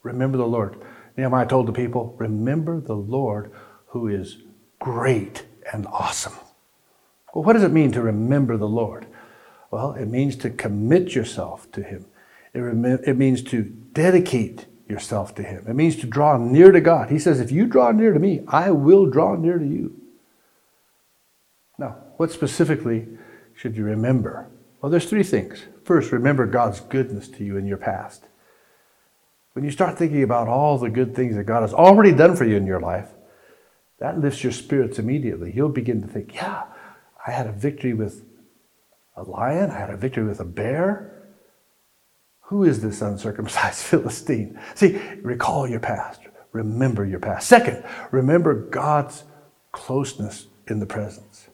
Remember 0.03 0.37
the 0.37 0.47
Lord. 0.47 0.81
Nehemiah 1.17 1.47
told 1.47 1.67
the 1.67 1.73
people, 1.73 2.15
Remember 2.17 2.79
the 2.79 2.95
Lord 2.95 3.51
who 3.87 4.07
is 4.07 4.37
great 4.79 5.45
and 5.71 5.87
awesome. 5.87 6.33
Well, 7.33 7.43
what 7.43 7.53
does 7.53 7.63
it 7.63 7.71
mean 7.71 7.91
to 7.93 8.01
remember 8.01 8.57
the 8.57 8.67
Lord? 8.67 9.07
Well, 9.71 9.93
it 9.93 10.07
means 10.07 10.35
to 10.37 10.49
commit 10.49 11.15
yourself 11.15 11.71
to 11.71 11.81
Him. 11.81 12.05
It, 12.53 12.59
rem- 12.59 12.85
it 12.85 13.17
means 13.17 13.41
to 13.45 13.63
dedicate 13.63 14.67
yourself 14.87 15.33
to 15.35 15.43
Him. 15.43 15.65
It 15.67 15.73
means 15.73 15.95
to 15.97 16.07
draw 16.07 16.37
near 16.37 16.71
to 16.71 16.81
God. 16.81 17.09
He 17.09 17.17
says, 17.17 17.39
If 17.39 17.51
you 17.51 17.65
draw 17.65 17.91
near 17.91 18.13
to 18.13 18.19
me, 18.19 18.41
I 18.47 18.71
will 18.71 19.07
draw 19.07 19.35
near 19.35 19.57
to 19.57 19.65
you. 19.65 19.99
Now, 21.79 21.97
what 22.17 22.31
specifically 22.31 23.07
should 23.55 23.75
you 23.75 23.83
remember? 23.83 24.47
Well, 24.83 24.89
there's 24.89 25.09
three 25.09 25.23
things. 25.23 25.63
First, 25.85 26.11
remember 26.11 26.45
God's 26.45 26.81
goodness 26.81 27.29
to 27.29 27.45
you 27.45 27.55
in 27.55 27.65
your 27.65 27.77
past. 27.77 28.25
When 29.53 29.63
you 29.63 29.71
start 29.71 29.97
thinking 29.97 30.23
about 30.23 30.49
all 30.49 30.77
the 30.77 30.89
good 30.89 31.15
things 31.15 31.37
that 31.37 31.45
God 31.45 31.61
has 31.61 31.73
already 31.73 32.11
done 32.11 32.35
for 32.35 32.43
you 32.43 32.57
in 32.57 32.67
your 32.67 32.81
life, 32.81 33.07
that 33.99 34.19
lifts 34.19 34.43
your 34.43 34.51
spirits 34.51 34.99
immediately. 34.99 35.53
You'll 35.55 35.69
begin 35.69 36.01
to 36.01 36.07
think, 36.09 36.35
yeah, 36.35 36.63
I 37.25 37.31
had 37.31 37.47
a 37.47 37.53
victory 37.53 37.93
with 37.93 38.25
a 39.15 39.23
lion, 39.23 39.71
I 39.71 39.79
had 39.79 39.89
a 39.89 39.95
victory 39.95 40.25
with 40.25 40.41
a 40.41 40.45
bear. 40.45 41.29
Who 42.47 42.65
is 42.65 42.81
this 42.81 43.01
uncircumcised 43.01 43.77
Philistine? 43.85 44.59
See, 44.75 44.99
recall 45.21 45.65
your 45.65 45.79
past. 45.79 46.19
Remember 46.51 47.05
your 47.05 47.21
past. 47.21 47.47
Second, 47.47 47.85
remember 48.11 48.53
God's 48.53 49.23
closeness 49.71 50.47
in 50.67 50.79
the 50.79 50.85
presence, 50.85 51.47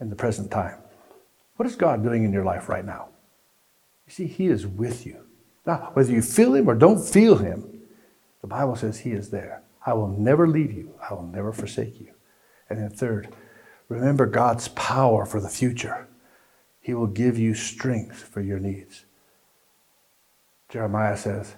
in 0.00 0.10
the 0.10 0.16
present 0.16 0.50
time. 0.50 0.78
What 1.56 1.66
is 1.66 1.76
God 1.76 2.02
doing 2.02 2.24
in 2.24 2.32
your 2.32 2.44
life 2.44 2.68
right 2.68 2.84
now? 2.84 3.08
You 4.06 4.12
see, 4.12 4.26
He 4.26 4.46
is 4.46 4.66
with 4.66 5.06
you. 5.06 5.24
Now, 5.66 5.90
whether 5.94 6.12
you 6.12 6.22
feel 6.22 6.54
him 6.54 6.68
or 6.68 6.74
don't 6.74 7.02
feel 7.02 7.36
him, 7.36 7.80
the 8.42 8.46
Bible 8.46 8.76
says 8.76 8.98
he 8.98 9.12
is 9.12 9.30
there. 9.30 9.62
I 9.86 9.94
will 9.94 10.08
never 10.08 10.46
leave 10.46 10.72
you, 10.72 10.94
I 11.08 11.14
will 11.14 11.26
never 11.26 11.52
forsake 11.52 12.00
you. 12.00 12.12
And 12.68 12.78
then, 12.78 12.90
third, 12.90 13.34
remember 13.88 14.26
God's 14.26 14.68
power 14.68 15.24
for 15.24 15.40
the 15.40 15.48
future. 15.48 16.08
He 16.80 16.92
will 16.92 17.06
give 17.06 17.38
you 17.38 17.54
strength 17.54 18.22
for 18.22 18.42
your 18.42 18.58
needs. 18.58 19.04
Jeremiah 20.68 21.16
says 21.16 21.54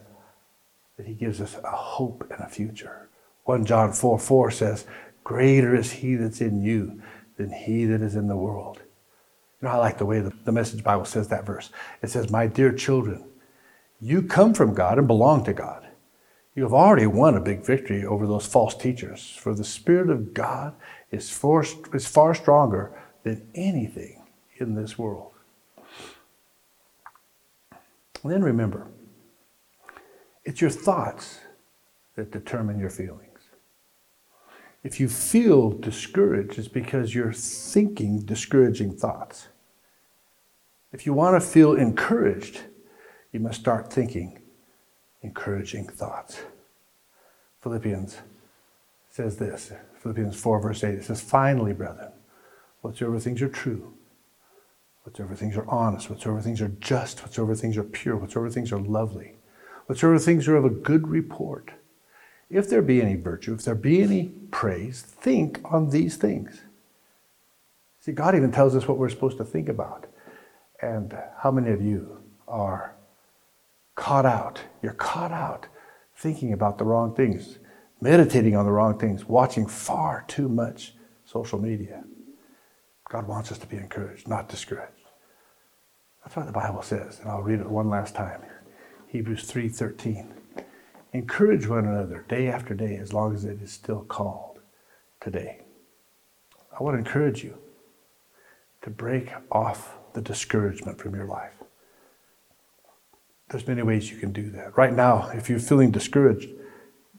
that 0.97 1.07
he 1.07 1.15
gives 1.15 1.41
us 1.41 1.57
a 1.65 1.71
hope 1.71 2.27
and 2.31 2.41
a 2.41 2.49
future. 2.49 3.09
1 3.45 3.65
John 3.65 3.93
4 3.93 4.19
4 4.19 4.51
says, 4.51 4.87
Greater 5.25 5.75
is 5.75 5.91
he 5.91 6.15
that's 6.15 6.41
in 6.41 6.63
you 6.63 7.03
than 7.37 7.51
he 7.51 7.85
that 7.87 8.03
is 8.03 8.15
in 8.15 8.29
the 8.29 8.37
world. 8.37 8.83
You 9.61 9.69
know, 9.69 9.75
I 9.75 9.79
like 9.79 9.99
the 9.99 10.07
way 10.07 10.21
the, 10.21 10.33
the 10.45 10.53
Message 10.53 10.85
Bible 10.85 11.07
says 11.07 11.29
that 11.29 11.47
verse. 11.47 11.71
It 12.03 12.11
says, 12.11 12.31
My 12.31 12.47
dear 12.47 12.73
children, 12.73 13.25
you 14.01 14.23
come 14.23 14.53
from 14.53 14.75
God 14.75 14.99
and 14.99 15.07
belong 15.07 15.45
to 15.45 15.53
God. 15.53 15.87
You 16.55 16.63
have 16.63 16.73
already 16.73 17.07
won 17.07 17.37
a 17.37 17.41
big 17.41 17.65
victory 17.65 18.05
over 18.05 18.27
those 18.27 18.47
false 18.47 18.75
teachers, 18.75 19.37
for 19.39 19.55
the 19.55 19.65
Spirit 19.65 20.11
of 20.11 20.33
God 20.35 20.75
is, 21.11 21.31
for, 21.31 21.65
is 21.93 22.07
far 22.07 22.35
stronger 22.35 22.99
than 23.23 23.47
anything 23.55 24.25
in 24.57 24.75
this 24.75 24.99
world. 24.99 25.33
And 28.23 28.33
then 28.33 28.43
remember, 28.43 28.89
it's 30.45 30.61
your 30.61 30.71
thoughts 30.71 31.41
that 32.15 32.31
determine 32.31 32.79
your 32.79 32.91
feelings. 32.91 33.26
If 34.87 35.01
you 35.01 35.09
feel 35.09 35.73
discouraged, 35.73 36.61
it's 36.61 36.69
because 36.69 37.13
you're 37.13 37.33
thinking 37.33 38.21
discouraging 38.21 38.97
thoughts. 38.97 39.49
If 40.93 41.07
you 41.07 41.13
want 41.13 41.43
to 41.43 41.45
feel 41.45 41.75
encouraged, 41.75 42.61
you 43.33 43.41
must 43.41 43.59
start 43.59 43.93
thinking 43.93 44.39
encouraging 45.23 45.89
thoughts. 45.89 46.39
Philippians 47.65 48.19
says 49.11 49.39
this 49.39 49.73
Philippians 49.99 50.37
4, 50.37 50.61
verse 50.61 50.85
8. 50.85 50.95
It 50.95 51.05
says, 51.05 51.21
Finally, 51.21 51.73
brethren, 51.73 52.13
whatsoever 52.83 53.19
things 53.19 53.43
are 53.43 53.49
true, 53.49 53.93
whatsoever 55.03 55.35
things 55.35 55.57
are 55.57 55.69
honest, 55.69 56.09
whatsoever 56.09 56.41
things 56.41 56.61
are 56.61 56.69
just, 56.69 57.23
whatsoever 57.23 57.57
things 57.57 57.77
are 57.77 57.83
pure, 57.83 58.15
whatsoever 58.15 58.51
things 58.51 58.71
are 58.71 58.79
lovely, 58.79 59.35
whatsoever 59.87 60.21
things 60.21 60.47
are 60.47 60.55
of 60.55 60.65
a 60.65 60.71
good 60.71 61.09
report, 61.09 61.73
if 62.49 62.69
there 62.69 62.83
be 62.83 63.03
any 63.03 63.17
virtue, 63.17 63.55
if 63.55 63.65
there 63.65 63.75
be 63.75 64.03
any 64.03 64.29
praise, 64.51 65.03
think 65.03 65.61
on 65.65 65.91
these 65.91 66.17
things. 66.17 66.61
See, 68.01 68.13
God 68.13 68.35
even 68.37 68.53
tells 68.53 68.75
us 68.77 68.87
what 68.87 68.99
we're 68.99 69.09
supposed 69.09 69.39
to 69.39 69.45
think 69.45 69.69
about. 69.69 70.07
And 70.81 71.17
how 71.39 71.51
many 71.51 71.71
of 71.71 71.83
you 71.83 72.21
are 72.47 72.95
caught 73.95 74.27
out. 74.27 74.61
You're 74.83 74.93
caught 74.93 75.33
out 75.33 75.67
thinking 76.15 76.53
about 76.53 76.79
the 76.79 76.85
wrong 76.85 77.15
things, 77.15 77.59
meditating 78.01 78.55
on 78.55 78.65
the 78.65 78.71
wrong 78.71 78.99
things, 78.99 79.25
watching 79.25 79.67
far 79.67 80.25
too 80.29 80.49
much 80.49 80.95
social 81.25 81.59
media. 81.59 82.05
God 83.11 83.27
wants 83.27 83.51
us 83.51 83.59
to 83.59 83.67
be 83.67 83.77
encouraged, 83.77 84.29
not 84.29 84.49
discouraged. 84.49 84.93
That's 86.25 86.37
what 86.37 86.47
the 86.47 86.53
Bible 86.53 86.83
says, 86.83 87.21
and 87.21 87.29
I'll 87.29 87.43
read 87.43 87.61
it 87.61 87.69
one 87.69 87.89
last 87.89 88.15
time. 88.15 88.43
Hebrews 89.09 89.51
3:13. 89.51 90.33
Encourage 91.17 91.67
one 91.67 91.87
another 91.87 92.27
day 92.29 92.49
after 92.49 92.75
day 92.75 92.97
as 92.97 93.15
long 93.15 93.35
as 93.35 93.47
it 93.47 93.63
is 93.63 93.73
still 93.73 94.03
called 94.03 94.61
today. 95.19 95.63
I 96.79 96.83
want 96.83 96.95
to 96.95 96.99
encourage 96.99 97.43
you 97.43 97.57
to 98.83 98.91
break 98.91 99.33
off 99.51 99.97
the 100.13 100.21
discouragement 100.21 100.99
from 100.99 101.15
your 101.15 101.25
life. 101.25 101.55
There's 103.49 103.67
many 103.67 103.83
ways 103.83 104.11
you 104.11 104.19
can 104.19 104.31
do 104.33 104.51
that. 104.51 104.77
Right 104.77 104.93
now, 104.93 105.31
if 105.31 105.49
you're 105.49 105.59
feeling 105.59 105.91
discouraged, 105.91 106.51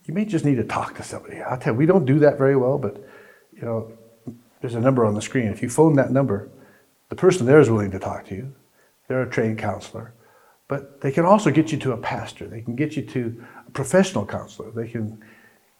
you 0.05 0.13
may 0.13 0.25
just 0.25 0.45
need 0.45 0.57
to 0.57 0.63
talk 0.63 0.95
to 0.97 1.03
somebody. 1.03 1.41
I'll 1.41 1.57
tell 1.57 1.73
you, 1.73 1.79
we 1.79 1.87
don't 1.87 2.05
do 2.05 2.19
that 2.19 2.37
very 2.37 2.55
well, 2.55 2.77
but 2.77 3.03
you 3.51 3.63
know, 3.63 3.91
there's 4.61 4.75
a 4.75 4.79
number 4.79 5.07
on 5.07 5.15
the 5.15 5.23
screen. 5.23 5.47
If 5.47 5.63
you 5.63 5.69
phone 5.69 5.95
that 5.95 6.11
number, 6.11 6.51
the 7.09 7.15
person 7.15 7.47
there 7.47 7.59
is 7.59 7.71
willing 7.71 7.91
to 7.91 7.99
talk 7.99 8.27
to 8.27 8.35
you. 8.35 8.53
They're 9.07 9.23
a 9.23 9.29
trained 9.29 9.57
counselor. 9.57 10.13
But 10.67 11.01
they 11.01 11.11
can 11.11 11.25
also 11.25 11.49
get 11.49 11.71
you 11.71 11.77
to 11.79 11.93
a 11.93 11.97
pastor. 11.97 12.45
They 12.45 12.61
can 12.61 12.75
get 12.75 12.95
you 12.97 13.03
to 13.03 13.45
professional 13.74 14.26
counselor. 14.26 14.72
They 14.72 14.88
can 14.88 15.24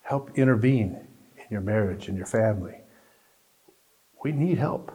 help 0.02 0.38
intervene 0.38 0.98
in 1.38 1.46
your 1.50 1.62
marriage 1.62 2.08
and 2.08 2.18
your 2.18 2.26
family. 2.26 2.76
We 4.24 4.32
need 4.32 4.58
help. 4.58 4.92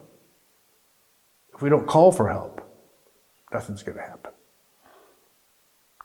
If 1.54 1.62
we 1.62 1.70
don't 1.70 1.86
call 1.86 2.12
for 2.12 2.28
help, 2.28 2.60
nothing's 3.52 3.82
going 3.82 3.98
to 3.98 4.04
happen. 4.04 4.32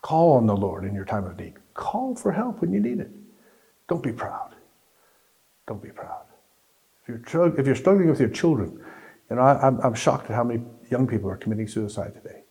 Call 0.01 0.33
on 0.33 0.45
the 0.45 0.55
Lord 0.55 0.85
in 0.85 0.93
your 0.93 1.05
time 1.05 1.25
of 1.25 1.37
need. 1.37 1.55
Call 1.73 2.15
for 2.15 2.31
help 2.31 2.61
when 2.61 2.71
you 2.71 2.79
need 2.79 2.99
it. 2.99 3.11
Don't 3.87 4.03
be 4.03 4.11
proud. 4.11 4.55
Don't 5.67 5.81
be 5.81 5.89
proud. 5.89 6.25
If 7.07 7.33
you're, 7.33 7.59
if 7.59 7.65
you're 7.65 7.75
struggling 7.75 8.09
with 8.09 8.19
your 8.19 8.29
children, 8.29 8.79
you 9.29 9.35
know, 9.35 9.41
I, 9.41 9.65
I'm, 9.65 9.79
I'm 9.81 9.93
shocked 9.93 10.29
at 10.29 10.35
how 10.35 10.43
many 10.43 10.63
young 10.89 11.07
people 11.07 11.29
are 11.29 11.37
committing 11.37 11.67
suicide 11.67 12.13
today. 12.13 12.43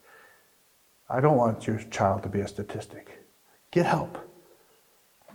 I 1.08 1.20
don't 1.20 1.36
want 1.36 1.66
your 1.66 1.78
child 1.90 2.22
to 2.24 2.28
be 2.28 2.40
a 2.40 2.48
statistic. 2.48 3.25
Get 3.76 3.84
help. 3.84 4.16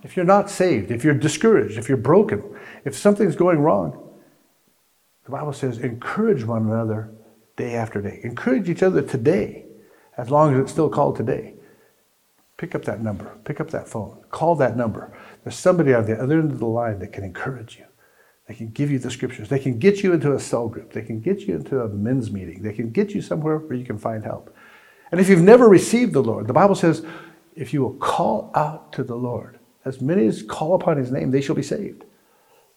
If 0.02 0.16
you're 0.16 0.26
not 0.26 0.50
saved, 0.50 0.90
if 0.90 1.04
you're 1.04 1.14
discouraged, 1.14 1.78
if 1.78 1.88
you're 1.88 1.96
broken, 1.96 2.44
if 2.86 2.98
something's 2.98 3.36
going 3.36 3.60
wrong, 3.60 4.18
the 5.26 5.30
Bible 5.30 5.54
says 5.54 5.78
encourage 5.78 6.44
one 6.44 6.64
another 6.64 7.12
day 7.56 7.76
after 7.76 8.02
day. 8.02 8.20
Encourage 8.24 8.68
each 8.68 8.82
other 8.82 9.04
today, 9.04 9.68
as 10.18 10.32
long 10.32 10.56
as 10.56 10.60
it's 10.60 10.72
still 10.72 10.90
called 10.90 11.18
today. 11.18 11.54
Pick 12.58 12.74
up 12.74 12.84
that 12.86 13.04
number, 13.04 13.38
pick 13.46 13.62
up 13.62 13.70
that 13.70 13.88
phone, 13.88 14.24
call 14.32 14.56
that 14.56 14.76
number. 14.76 15.16
There's 15.44 15.56
somebody 15.56 15.94
on 15.94 16.08
the 16.08 16.20
other 16.20 16.40
end 16.40 16.52
of 16.52 16.58
the 16.58 16.66
line 16.66 16.98
that 16.98 17.14
can 17.14 17.24
encourage 17.24 17.78
you. 17.78 17.86
They 18.48 18.56
can 18.56 18.72
give 18.72 18.90
you 18.90 18.98
the 18.98 19.12
scriptures. 19.12 19.50
They 19.50 19.60
can 19.60 19.78
get 19.78 20.02
you 20.02 20.14
into 20.14 20.34
a 20.34 20.40
cell 20.40 20.68
group. 20.68 20.94
They 20.94 21.04
can 21.04 21.20
get 21.20 21.42
you 21.42 21.58
into 21.58 21.80
a 21.80 21.90
men's 21.90 22.32
meeting. 22.32 22.64
They 22.64 22.74
can 22.74 22.90
get 22.90 23.12
you 23.12 23.22
somewhere 23.22 23.60
where 23.60 23.78
you 23.78 23.86
can 23.86 24.00
find 24.00 24.24
help. 24.24 24.52
And 25.12 25.22
if 25.22 25.30
you've 25.30 25.44
never 25.44 25.70
received 25.70 26.14
the 26.14 26.24
Lord, 26.24 26.48
the 26.48 26.54
Bible 26.54 26.74
says, 26.74 27.06
if 27.56 27.74
you 27.74 27.82
will 27.82 27.94
call 27.96 28.52
out 28.56 28.94
to 28.94 29.04
the 29.04 29.16
Lord, 29.16 29.60
as 29.84 30.02
many 30.02 30.26
as 30.28 30.44
call 30.44 30.76
upon 30.76 30.98
his 30.98 31.12
name, 31.12 31.32
they 31.32 31.42
shall 31.42 31.56
be 31.56 31.64
saved. 31.64 32.04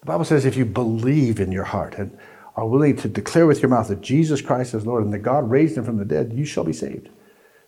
The 0.00 0.06
Bible 0.06 0.24
says, 0.24 0.44
if 0.44 0.56
you 0.56 0.64
believe 0.64 1.40
in 1.40 1.52
your 1.52 1.64
heart 1.64 1.94
and 1.94 2.16
are 2.56 2.66
willing 2.66 2.96
to 2.96 3.08
declare 3.08 3.46
with 3.46 3.62
your 3.62 3.68
mouth 3.68 3.88
that 3.88 4.00
Jesus 4.00 4.40
Christ 4.40 4.74
is 4.74 4.86
Lord 4.86 5.04
and 5.04 5.12
that 5.12 5.18
God 5.18 5.50
raised 5.50 5.76
him 5.76 5.84
from 5.84 5.96
the 5.96 6.04
dead, 6.04 6.32
you 6.32 6.44
shall 6.44 6.64
be 6.64 6.72
saved. 6.72 7.08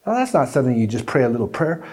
Now, 0.06 0.14
that's 0.14 0.34
not 0.34 0.48
something 0.48 0.78
you 0.78 0.86
just 0.86 1.06
pray 1.06 1.24
a 1.24 1.28
little 1.28 1.48
prayer. 1.48 1.84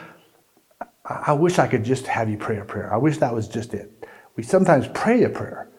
I 1.05 1.33
wish 1.33 1.59
I 1.59 1.67
could 1.67 1.83
just 1.83 2.07
have 2.07 2.29
you 2.29 2.37
pray 2.37 2.59
a 2.59 2.65
prayer. 2.65 2.93
I 2.93 2.97
wish 2.97 3.17
that 3.17 3.33
was 3.33 3.47
just 3.47 3.73
it. 3.73 4.07
We 4.35 4.43
sometimes 4.43 4.87
pray 4.93 5.23
a 5.23 5.29
prayer, 5.29 5.69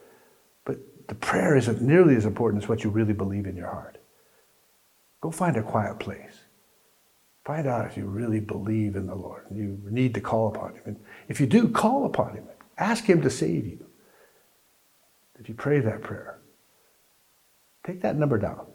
but 0.65 0.79
the 1.09 1.15
prayer 1.15 1.57
isn't 1.57 1.81
nearly 1.81 2.15
as 2.17 2.27
important 2.27 2.63
as 2.63 2.69
what 2.69 2.85
you 2.85 2.91
really 2.91 3.15
believe 3.15 3.47
in 3.47 3.57
your 3.57 3.69
heart. 3.69 3.99
Go 5.21 5.31
find 5.31 5.57
a 5.57 5.63
quiet 5.63 5.99
place. 5.99 6.44
Find 7.45 7.67
out 7.67 7.87
if 7.87 7.97
you 7.97 8.07
really 8.07 8.41
believe 8.41 8.97
in 8.97 9.07
the 9.07 9.15
Lord. 9.15 9.45
You 9.53 9.79
need 9.91 10.15
to 10.15 10.21
call 10.21 10.49
upon 10.49 10.75
Him. 10.75 10.83
And 10.87 10.97
if 11.29 11.41
you 11.41 11.47
do, 11.47 11.69
call 11.69 12.07
upon 12.07 12.35
Him. 12.35 12.45
Ask 12.79 13.05
Him 13.05 13.21
to 13.23 13.31
save 13.31 13.67
you. 13.67 13.85
If 15.39 15.49
you 15.49 15.55
pray 15.55 15.81
that 15.81 16.03
prayer, 16.03 16.39
take 17.85 18.01
that 18.03 18.17
number 18.17 18.39
down. 18.39 18.67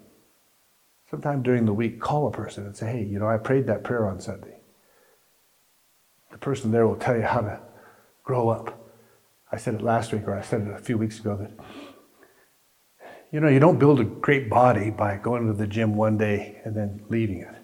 Sometime 1.10 1.42
during 1.42 1.66
the 1.66 1.72
week, 1.72 2.00
call 2.00 2.28
a 2.28 2.30
person 2.30 2.64
and 2.64 2.76
say, 2.76 2.92
hey, 2.92 3.02
you 3.02 3.18
know, 3.18 3.28
I 3.28 3.38
prayed 3.38 3.66
that 3.66 3.82
prayer 3.82 4.06
on 4.06 4.20
Sunday. 4.20 4.58
The 6.30 6.38
person 6.38 6.70
there 6.70 6.86
will 6.86 6.96
tell 6.96 7.16
you 7.16 7.22
how 7.22 7.40
to 7.40 7.60
grow 8.22 8.50
up. 8.50 8.92
I 9.50 9.56
said 9.56 9.74
it 9.74 9.82
last 9.82 10.12
week, 10.12 10.28
or 10.28 10.36
I 10.36 10.42
said 10.42 10.60
it 10.60 10.72
a 10.72 10.78
few 10.78 10.96
weeks 10.96 11.18
ago, 11.18 11.36
that, 11.36 11.50
you 13.32 13.40
know, 13.40 13.48
you 13.48 13.58
don't 13.58 13.80
build 13.80 13.98
a 13.98 14.04
great 14.04 14.48
body 14.48 14.90
by 14.90 15.16
going 15.16 15.48
to 15.48 15.52
the 15.52 15.66
gym 15.66 15.96
one 15.96 16.16
day 16.16 16.60
and 16.64 16.76
then 16.76 17.02
leaving 17.08 17.40
it. 17.40 17.59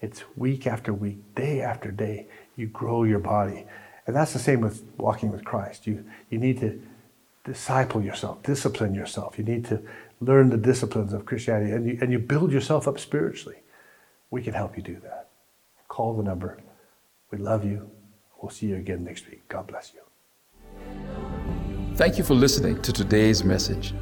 It's 0.00 0.24
week 0.36 0.66
after 0.66 0.92
week, 0.92 1.18
day 1.34 1.60
after 1.62 1.90
day, 1.90 2.26
you 2.56 2.66
grow 2.66 3.04
your 3.04 3.18
body. 3.18 3.66
And 4.06 4.14
that's 4.14 4.32
the 4.32 4.38
same 4.38 4.60
with 4.60 4.84
walking 4.98 5.32
with 5.32 5.44
Christ. 5.44 5.86
You, 5.86 6.04
you 6.30 6.38
need 6.38 6.60
to 6.60 6.80
disciple 7.44 8.02
yourself, 8.02 8.42
discipline 8.42 8.94
yourself. 8.94 9.38
You 9.38 9.44
need 9.44 9.64
to 9.66 9.80
learn 10.20 10.50
the 10.50 10.56
disciplines 10.56 11.12
of 11.12 11.24
Christianity 11.24 11.72
and 11.72 11.86
you, 11.86 11.98
and 12.00 12.12
you 12.12 12.18
build 12.18 12.52
yourself 12.52 12.86
up 12.86 12.98
spiritually. 12.98 13.58
We 14.30 14.42
can 14.42 14.54
help 14.54 14.76
you 14.76 14.82
do 14.82 14.98
that. 15.02 15.28
Call 15.88 16.16
the 16.16 16.22
number. 16.22 16.58
We 17.30 17.38
love 17.38 17.64
you. 17.64 17.90
We'll 18.40 18.50
see 18.50 18.66
you 18.66 18.76
again 18.76 19.04
next 19.04 19.28
week. 19.28 19.48
God 19.48 19.66
bless 19.66 19.92
you. 19.94 20.00
Thank 21.94 22.18
you 22.18 22.24
for 22.24 22.34
listening 22.34 22.82
to 22.82 22.92
today's 22.92 23.42
message. 23.42 23.94